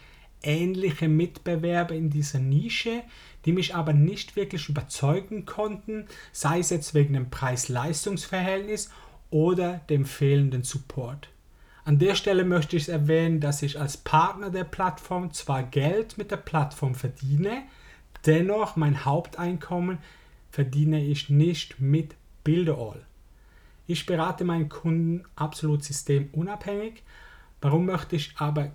ähnliche 0.44 1.08
Mitbewerber 1.08 1.96
in 1.96 2.10
dieser 2.10 2.40
Nische, 2.40 3.02
die 3.46 3.54
mich 3.54 3.76
aber 3.76 3.94
nicht 3.94 4.36
wirklich 4.36 4.70
überzeugen 4.70 5.46
konnten, 5.46 6.06
sei 6.32 6.60
es 6.60 6.70
jetzt 6.70 6.94
wegen 6.94 7.14
dem 7.14 7.30
Preis-Leistungs-Verhältnis 7.30 8.90
oder 9.30 9.82
dem 9.90 10.06
fehlenden 10.06 10.64
Support. 10.64 11.30
An 11.86 12.00
der 12.00 12.16
Stelle 12.16 12.46
möchte 12.46 12.78
ich 12.78 12.88
erwähnen, 12.88 13.42
dass 13.42 13.62
ich 13.62 13.80
als 13.80 13.98
Partner 13.98 14.50
der 14.50 14.64
Plattform 14.64 15.34
zwar 15.34 15.64
Geld 15.64 16.18
mit 16.18 16.32
der 16.32 16.38
Plattform 16.38 16.96
verdiene, 16.96 17.64
dennoch 18.26 18.78
mein 18.78 19.04
Haupteinkommen 19.04 19.98
verdiene 20.50 21.04
ich 21.04 21.30
nicht 21.30 21.80
mit 21.80 22.16
Builderall. 22.44 23.06
Ich 23.86 24.06
berate 24.06 24.46
meinen 24.46 24.70
Kunden 24.70 25.26
absolut 25.36 25.84
systemunabhängig. 25.84 27.04
Warum 27.60 27.86
möchte 27.86 28.16
ich 28.16 28.34
aber 28.38 28.72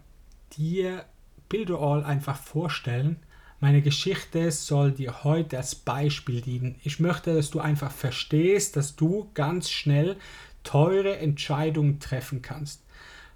dir 0.57 1.05
Builderall 1.49 2.05
einfach 2.05 2.37
vorstellen. 2.37 3.17
Meine 3.61 3.83
Geschichte 3.83 4.51
soll 4.53 4.93
dir 4.93 5.25
heute 5.25 5.57
als 5.57 5.75
Beispiel 5.75 6.41
dienen. 6.41 6.77
Ich 6.85 7.01
möchte, 7.01 7.35
dass 7.35 7.51
du 7.51 7.61
einfach 7.61 7.91
verstehst, 7.91 8.77
dass 8.77 8.95
du 8.95 9.31
ganz 9.35 9.71
schnell 9.71 10.17
teure 10.63 11.17
Entscheidungen 11.19 11.99
treffen 11.99 12.43
kannst. 12.43 12.83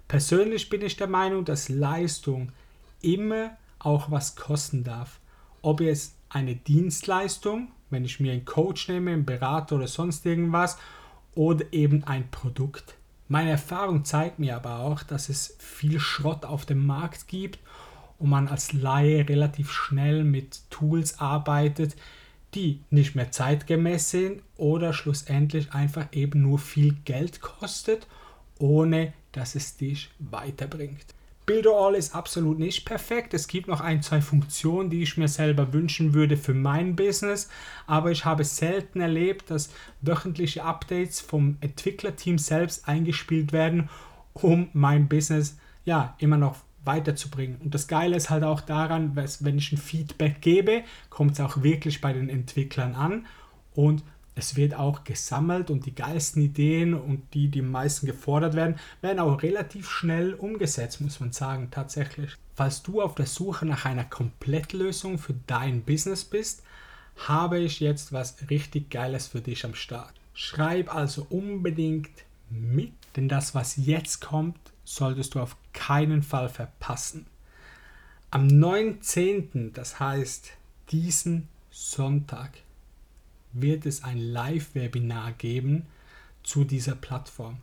Persönlich 0.07 0.69
bin 0.69 0.81
ich 0.81 0.95
der 0.95 1.07
Meinung, 1.07 1.43
dass 1.45 1.69
Leistung 1.69 2.51
immer 3.01 3.57
auch 3.79 4.11
was 4.11 4.35
kosten 4.35 4.83
darf. 4.83 5.19
Ob 5.61 5.81
es 5.81 6.15
eine 6.29 6.55
Dienstleistung, 6.55 7.71
wenn 7.89 8.05
ich 8.05 8.19
mir 8.19 8.31
einen 8.31 8.45
Coach 8.45 8.87
nehme, 8.87 9.11
einen 9.11 9.25
Berater 9.25 9.75
oder 9.75 9.87
sonst 9.87 10.25
irgendwas, 10.25 10.77
oder 11.35 11.65
eben 11.71 12.03
ein 12.03 12.29
Produkt. 12.29 12.95
Meine 13.27 13.51
Erfahrung 13.51 14.05
zeigt 14.05 14.39
mir 14.39 14.55
aber 14.55 14.79
auch, 14.79 15.03
dass 15.03 15.29
es 15.29 15.55
viel 15.59 15.99
Schrott 15.99 16.45
auf 16.45 16.65
dem 16.65 16.85
Markt 16.85 17.27
gibt 17.27 17.59
und 18.23 18.29
man 18.29 18.47
als 18.47 18.71
Laie 18.71 19.27
relativ 19.27 19.69
schnell 19.69 20.23
mit 20.23 20.61
Tools 20.69 21.19
arbeitet, 21.19 21.97
die 22.55 22.79
nicht 22.89 23.15
mehr 23.15 23.31
zeitgemäß 23.31 24.11
sind 24.11 24.41
oder 24.55 24.93
schlussendlich 24.93 25.73
einfach 25.73 26.07
eben 26.13 26.41
nur 26.41 26.57
viel 26.57 26.95
Geld 27.03 27.41
kostet, 27.41 28.07
ohne 28.59 29.11
dass 29.33 29.55
es 29.55 29.75
dich 29.75 30.09
weiterbringt. 30.19 31.05
Builderall 31.45 31.95
ist 31.95 32.15
absolut 32.15 32.59
nicht 32.59 32.85
perfekt. 32.85 33.33
Es 33.33 33.49
gibt 33.49 33.67
noch 33.67 33.81
ein, 33.81 34.01
zwei 34.01 34.21
Funktionen, 34.21 34.89
die 34.89 35.03
ich 35.03 35.17
mir 35.17 35.27
selber 35.27 35.73
wünschen 35.73 36.13
würde 36.13 36.37
für 36.37 36.53
mein 36.53 36.95
Business. 36.95 37.49
Aber 37.87 38.11
ich 38.11 38.23
habe 38.23 38.45
selten 38.45 39.01
erlebt, 39.01 39.51
dass 39.51 39.69
wöchentliche 39.99 40.63
Updates 40.63 41.19
vom 41.19 41.57
Entwicklerteam 41.59 42.37
selbst 42.37 42.87
eingespielt 42.87 43.51
werden, 43.51 43.89
um 44.31 44.69
mein 44.71 45.09
Business 45.09 45.57
ja 45.83 46.15
immer 46.19 46.37
noch 46.37 46.55
weiterzubringen. 46.85 47.57
Und 47.61 47.73
das 47.73 47.87
Geile 47.87 48.15
ist 48.15 48.29
halt 48.29 48.43
auch 48.43 48.61
daran, 48.61 49.15
wenn 49.15 49.57
ich 49.57 49.71
ein 49.71 49.77
Feedback 49.77 50.41
gebe, 50.41 50.83
kommt 51.09 51.33
es 51.33 51.39
auch 51.39 51.63
wirklich 51.63 52.01
bei 52.01 52.13
den 52.13 52.29
Entwicklern 52.29 52.95
an 52.95 53.25
und 53.73 54.03
es 54.35 54.55
wird 54.55 54.73
auch 54.73 55.03
gesammelt 55.03 55.69
und 55.69 55.85
die 55.85 55.93
geilsten 55.93 56.41
Ideen 56.41 56.93
und 56.95 57.21
die, 57.33 57.49
die 57.49 57.59
am 57.59 57.69
meisten 57.69 58.07
gefordert 58.07 58.55
werden, 58.55 58.79
werden 59.01 59.19
auch 59.19 59.43
relativ 59.43 59.89
schnell 59.89 60.33
umgesetzt, 60.33 61.01
muss 61.01 61.19
man 61.19 61.31
sagen, 61.31 61.69
tatsächlich. 61.69 62.31
Falls 62.55 62.81
du 62.81 63.01
auf 63.01 63.15
der 63.15 63.27
Suche 63.27 63.65
nach 63.65 63.85
einer 63.85 64.03
Komplettlösung 64.03 65.17
für 65.17 65.35
dein 65.47 65.83
Business 65.83 66.23
bist, 66.25 66.63
habe 67.27 67.59
ich 67.59 67.79
jetzt 67.79 68.11
was 68.11 68.49
richtig 68.49 68.89
Geiles 68.89 69.27
für 69.27 69.41
dich 69.41 69.65
am 69.65 69.75
Start. 69.75 70.13
Schreib 70.33 70.93
also 70.93 71.27
unbedingt 71.29 72.09
mit, 72.49 72.93
denn 73.15 73.29
das, 73.29 73.53
was 73.53 73.77
jetzt 73.77 74.21
kommt, 74.21 74.57
solltest 74.83 75.35
du 75.35 75.39
auf 75.39 75.55
keinen 75.73 76.23
Fall 76.23 76.49
verpassen. 76.49 77.25
Am 78.31 78.47
19., 78.47 79.73
das 79.73 79.99
heißt 79.99 80.51
diesen 80.91 81.47
Sonntag, 81.69 82.51
wird 83.51 83.85
es 83.85 84.03
ein 84.03 84.17
Live-Webinar 84.17 85.33
geben 85.33 85.85
zu 86.43 86.63
dieser 86.63 86.95
Plattform. 86.95 87.59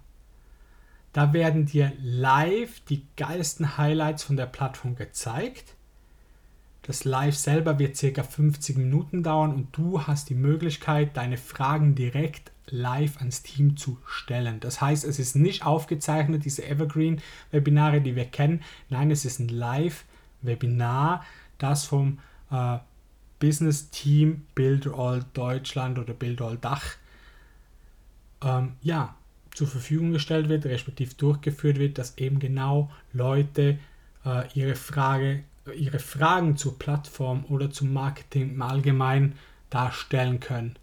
Da 1.13 1.33
werden 1.33 1.67
dir 1.67 1.93
live 2.01 2.81
die 2.89 3.05
geilsten 3.17 3.77
Highlights 3.77 4.23
von 4.23 4.37
der 4.37 4.47
Plattform 4.47 4.95
gezeigt. 4.95 5.75
Das 6.83 7.05
Live 7.05 7.37
selber 7.37 7.79
wird 7.79 7.99
ca. 7.99 8.23
50 8.23 8.77
Minuten 8.77 9.23
dauern 9.23 9.53
und 9.53 9.77
du 9.77 10.07
hast 10.07 10.31
die 10.31 10.35
Möglichkeit, 10.35 11.17
deine 11.17 11.37
Fragen 11.37 11.95
direkt 11.95 12.53
live 12.73 13.19
ans 13.19 13.43
Team 13.43 13.77
zu 13.77 13.99
stellen. 14.07 14.61
Das 14.61 14.81
heißt, 14.81 15.05
es 15.05 15.19
ist 15.19 15.37
nicht 15.37 15.65
aufgezeichnet, 15.65 16.45
diese 16.45 16.67
Evergreen-Webinare, 16.67 18.01
die 18.01 18.17
wir 18.17 18.27
kennen. 18.27 18.63
Nein, 18.89 19.11
es 19.11 19.25
ist 19.25 19.39
ein 19.39 19.49
Live-Webinar, 19.49 21.25
das 21.59 21.85
vom 21.85 22.19
äh, 22.51 22.79
Business 23.39 23.91
Team 23.91 24.47
Build 24.55 24.87
All 24.87 25.25
Deutschland 25.33 25.99
oder 25.99 26.15
Build 26.15 26.43
All 26.43 26.59
Dach 26.59 26.97
ähm, 28.43 28.73
ja, 28.83 29.15
zur 29.55 29.67
Verfügung 29.67 30.13
gestellt 30.13 30.49
wird, 30.49 30.67
respektive 30.67 31.15
durchgeführt 31.15 31.79
wird, 31.79 31.99
dass 31.99 32.19
eben 32.19 32.39
genau 32.39 32.91
Leute 33.13 33.79
äh, 34.25 34.49
ihre, 34.55 34.77
Frage, 34.77 35.45
ihre 35.75 35.99
Fragen 35.99 36.57
zur 36.57 36.79
Plattform 36.79 37.45
oder 37.49 37.71
zum 37.71 37.93
Marketing 37.93 38.51
im 38.51 38.63
Allgemeinen 38.63 39.35
darstellen 39.71 40.41
können. 40.41 40.77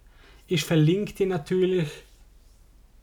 Ich 0.50 0.64
verlinke 0.64 1.12
dir 1.12 1.26
natürlich 1.26 1.90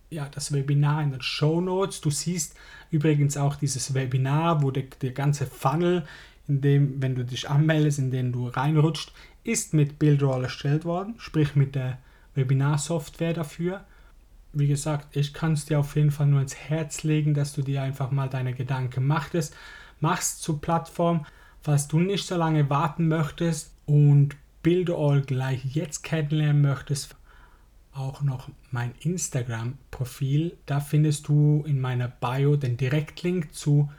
ja, 0.10 0.28
das 0.30 0.52
Webinar 0.52 1.04
in 1.04 1.12
den 1.12 1.22
Show 1.22 1.62
Notes. 1.62 2.02
Du 2.02 2.10
siehst 2.10 2.56
übrigens 2.90 3.38
auch 3.38 3.56
dieses 3.56 3.94
Webinar, 3.94 4.64
wo 4.64 4.72
der, 4.72 4.86
der 5.02 5.12
ganze 5.12 5.46
Funnel, 5.46 6.08
in 6.48 6.62
dem, 6.62 7.02
wenn 7.04 7.14
du 7.14 7.24
dich 7.24 7.48
anmeldest, 7.48 8.00
in 8.00 8.10
den 8.10 8.32
du 8.32 8.48
reinrutscht, 8.48 9.14
ist 9.44 9.76
mit 9.76 10.00
Buildroll 10.00 10.44
erstellt 10.44 10.86
worden, 10.86 11.16
sprich 11.20 11.56
mit 11.56 11.76
der 11.76 12.00
Webinar-Software 12.34 13.34
dafür. 13.34 13.86
Wie 14.52 14.68
gesagt, 14.68 15.16
ich 15.16 15.32
kann 15.32 15.54
es 15.54 15.66
dir 15.66 15.80
auf 15.80 15.96
jeden 15.96 16.12
Fall 16.12 16.28
nur 16.28 16.42
ins 16.42 16.56
Herz 16.56 17.04
legen, 17.04 17.36
dass 17.36 17.54
du 17.54 17.62
dir 17.62 17.84
einfach 17.84 18.10
mal 18.10 18.28
deine 18.28 18.54
Gedanken 18.54 19.06
machtest, 19.06 19.56
machst 20.00 20.42
zur 20.42 20.62
Plattform. 20.62 21.28
Falls 21.62 21.88
du 21.88 22.00
nicht 22.00 22.26
so 22.26 22.38
lange 22.38 22.70
warten 22.72 23.08
möchtest 23.08 23.72
und 23.86 24.36
Builderall 24.64 25.22
gleich 25.22 25.64
jetzt 25.76 26.04
kennenlernen 26.04 26.64
möchtest, 26.64 27.16
auch 27.96 28.22
noch 28.22 28.50
mein 28.72 28.94
Instagram-Profil. 29.00 30.58
Da 30.66 30.80
findest 30.80 31.28
du 31.28 31.64
in 31.66 31.80
meiner 31.80 32.08
Bio 32.08 32.56
den 32.56 32.78
Direktlink 32.78 33.54
zu 33.54 33.90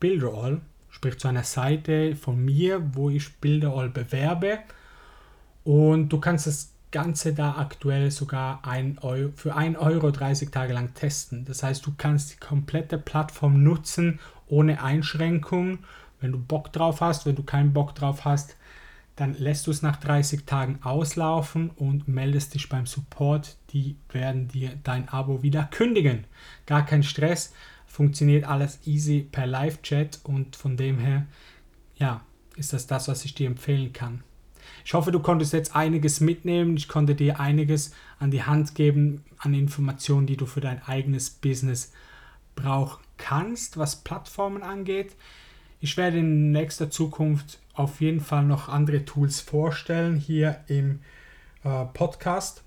Builderall, 0.00 0.60
sprich 0.90 1.18
zu 1.18 1.28
einer 1.28 1.44
Seite 1.44 2.16
von 2.16 2.44
mir, 2.44 2.94
wo 2.94 3.08
ich 3.08 3.36
Builderall 3.36 3.88
bewerbe. 3.88 4.58
Und 5.64 6.08
du 6.10 6.20
kannst 6.20 6.46
das 6.46 6.72
Ganze 6.90 7.34
da 7.34 7.56
aktuell 7.56 8.10
sogar 8.10 8.66
ein 8.66 8.98
Euro, 8.98 9.32
für 9.34 9.54
1 9.54 9.78
Euro 9.78 10.10
30 10.10 10.50
Tage 10.50 10.72
lang 10.72 10.94
testen. 10.94 11.44
Das 11.44 11.62
heißt, 11.62 11.84
du 11.86 11.92
kannst 11.96 12.32
die 12.34 12.38
komplette 12.38 12.98
Plattform 12.98 13.62
nutzen 13.62 14.18
ohne 14.46 14.82
Einschränkung. 14.82 15.80
Wenn 16.20 16.32
du 16.32 16.38
Bock 16.38 16.72
drauf 16.72 17.00
hast, 17.00 17.26
wenn 17.26 17.36
du 17.36 17.42
keinen 17.42 17.72
Bock 17.72 17.94
drauf 17.94 18.24
hast, 18.24 18.56
dann 19.16 19.34
lässt 19.38 19.66
du 19.66 19.70
es 19.70 19.82
nach 19.82 19.96
30 19.96 20.44
Tagen 20.44 20.78
auslaufen 20.82 21.70
und 21.70 22.06
meldest 22.06 22.54
dich 22.54 22.68
beim 22.68 22.86
Support. 22.86 23.56
Die 23.70 23.96
werden 24.10 24.48
dir 24.48 24.78
dein 24.84 25.08
Abo 25.08 25.42
wieder 25.42 25.64
kündigen. 25.64 26.24
Gar 26.66 26.84
kein 26.84 27.02
Stress, 27.02 27.52
funktioniert 27.86 28.44
alles 28.44 28.86
easy 28.86 29.26
per 29.30 29.46
Live-Chat 29.46 30.20
und 30.24 30.54
von 30.54 30.76
dem 30.76 30.98
her, 30.98 31.26
ja, 31.96 32.20
ist 32.56 32.74
das 32.74 32.86
das, 32.86 33.08
was 33.08 33.24
ich 33.24 33.34
dir 33.34 33.46
empfehlen 33.46 33.92
kann. 33.92 34.22
Ich 34.84 34.94
hoffe, 34.94 35.12
du 35.12 35.20
konntest 35.20 35.52
jetzt 35.52 35.74
einiges 35.74 36.20
mitnehmen. 36.20 36.76
Ich 36.76 36.88
konnte 36.88 37.14
dir 37.14 37.40
einiges 37.40 37.92
an 38.18 38.30
die 38.30 38.42
Hand 38.42 38.74
geben 38.74 39.24
an 39.38 39.54
Informationen, 39.54 40.26
die 40.26 40.36
du 40.36 40.46
für 40.46 40.60
dein 40.60 40.82
eigenes 40.82 41.30
Business 41.30 41.92
brauchen 42.54 43.02
kannst, 43.16 43.78
was 43.78 44.02
Plattformen 44.02 44.62
angeht. 44.62 45.16
Ich 45.80 45.96
werde 45.96 46.18
in 46.18 46.52
nächster 46.52 46.90
Zukunft 46.90 47.58
auf 47.74 48.00
jeden 48.00 48.20
Fall 48.20 48.44
noch 48.44 48.68
andere 48.68 49.04
Tools 49.04 49.40
vorstellen 49.40 50.16
hier 50.16 50.60
im 50.68 51.00
äh, 51.64 51.84
Podcast 51.92 52.62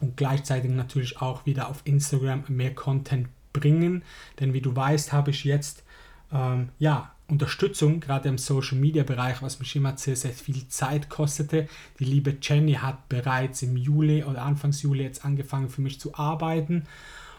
und 0.00 0.16
gleichzeitig 0.16 0.70
natürlich 0.70 1.20
auch 1.20 1.44
wieder 1.46 1.68
auf 1.68 1.82
Instagram 1.84 2.44
mehr 2.48 2.74
Content 2.74 3.28
bringen. 3.52 4.02
Denn 4.40 4.52
wie 4.54 4.60
du 4.60 4.74
weißt, 4.74 5.12
habe 5.12 5.30
ich 5.30 5.44
jetzt 5.44 5.84
ähm, 6.32 6.70
ja 6.78 7.10
Unterstützung, 7.26 8.00
gerade 8.00 8.28
im 8.28 8.36
Social 8.36 8.76
Media 8.76 9.02
Bereich, 9.02 9.40
was 9.40 9.58
mich 9.58 9.74
immer 9.76 9.96
sehr, 9.96 10.16
sehr 10.16 10.32
viel 10.32 10.68
Zeit 10.68 11.08
kostete. 11.08 11.68
Die 11.98 12.04
liebe 12.04 12.36
Jenny 12.40 12.74
hat 12.74 13.08
bereits 13.08 13.62
im 13.62 13.76
Juli 13.76 14.24
oder 14.24 14.42
Anfangs 14.42 14.82
Juli 14.82 15.04
jetzt 15.04 15.24
angefangen 15.24 15.70
für 15.70 15.80
mich 15.80 15.98
zu 16.00 16.14
arbeiten. 16.14 16.84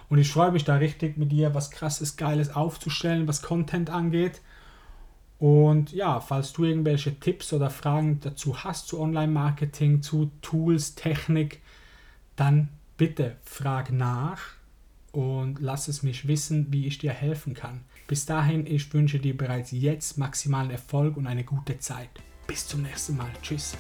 Und 0.10 0.18
ich 0.18 0.32
freue 0.32 0.52
mich 0.52 0.64
da 0.64 0.76
richtig 0.76 1.18
mit 1.18 1.32
ihr 1.34 1.54
was 1.54 1.70
krasses, 1.72 2.18
geiles 2.18 2.56
aufzustellen, 2.56 3.28
was 3.28 3.42
Content 3.42 3.90
angeht. 3.90 4.42
Und 5.40 5.92
ja, 5.92 6.20
falls 6.20 6.54
du 6.54 6.64
irgendwelche 6.64 7.20
Tipps 7.20 7.52
oder 7.52 7.70
Fragen 7.70 8.20
dazu 8.22 8.64
hast 8.64 8.88
zu 8.88 9.00
Online-Marketing, 9.00 10.02
zu 10.02 10.32
Tools, 10.42 10.96
Technik, 10.96 11.62
dann 12.36 12.70
bitte 12.98 13.36
frag 13.44 13.92
nach 13.92 14.42
und 15.12 15.60
lass 15.60 15.88
es 15.88 16.04
mich 16.04 16.28
wissen, 16.28 16.68
wie 16.72 16.88
ich 16.88 16.98
dir 16.98 17.12
helfen 17.12 17.54
kann. 17.54 17.82
Bis 18.08 18.26
dahin, 18.26 18.66
ich 18.66 18.94
wünsche 18.94 19.20
dir 19.20 19.36
bereits 19.36 19.72
jetzt 19.72 20.18
maximalen 20.18 20.72
Erfolg 20.72 21.18
und 21.18 21.28
eine 21.28 21.44
gute 21.44 21.80
Zeit. 21.80 22.10
Bis 22.48 22.68
zum 22.68 22.84
nächsten 22.84 23.18
Mal. 23.18 23.32
Tschüss. 23.42 23.76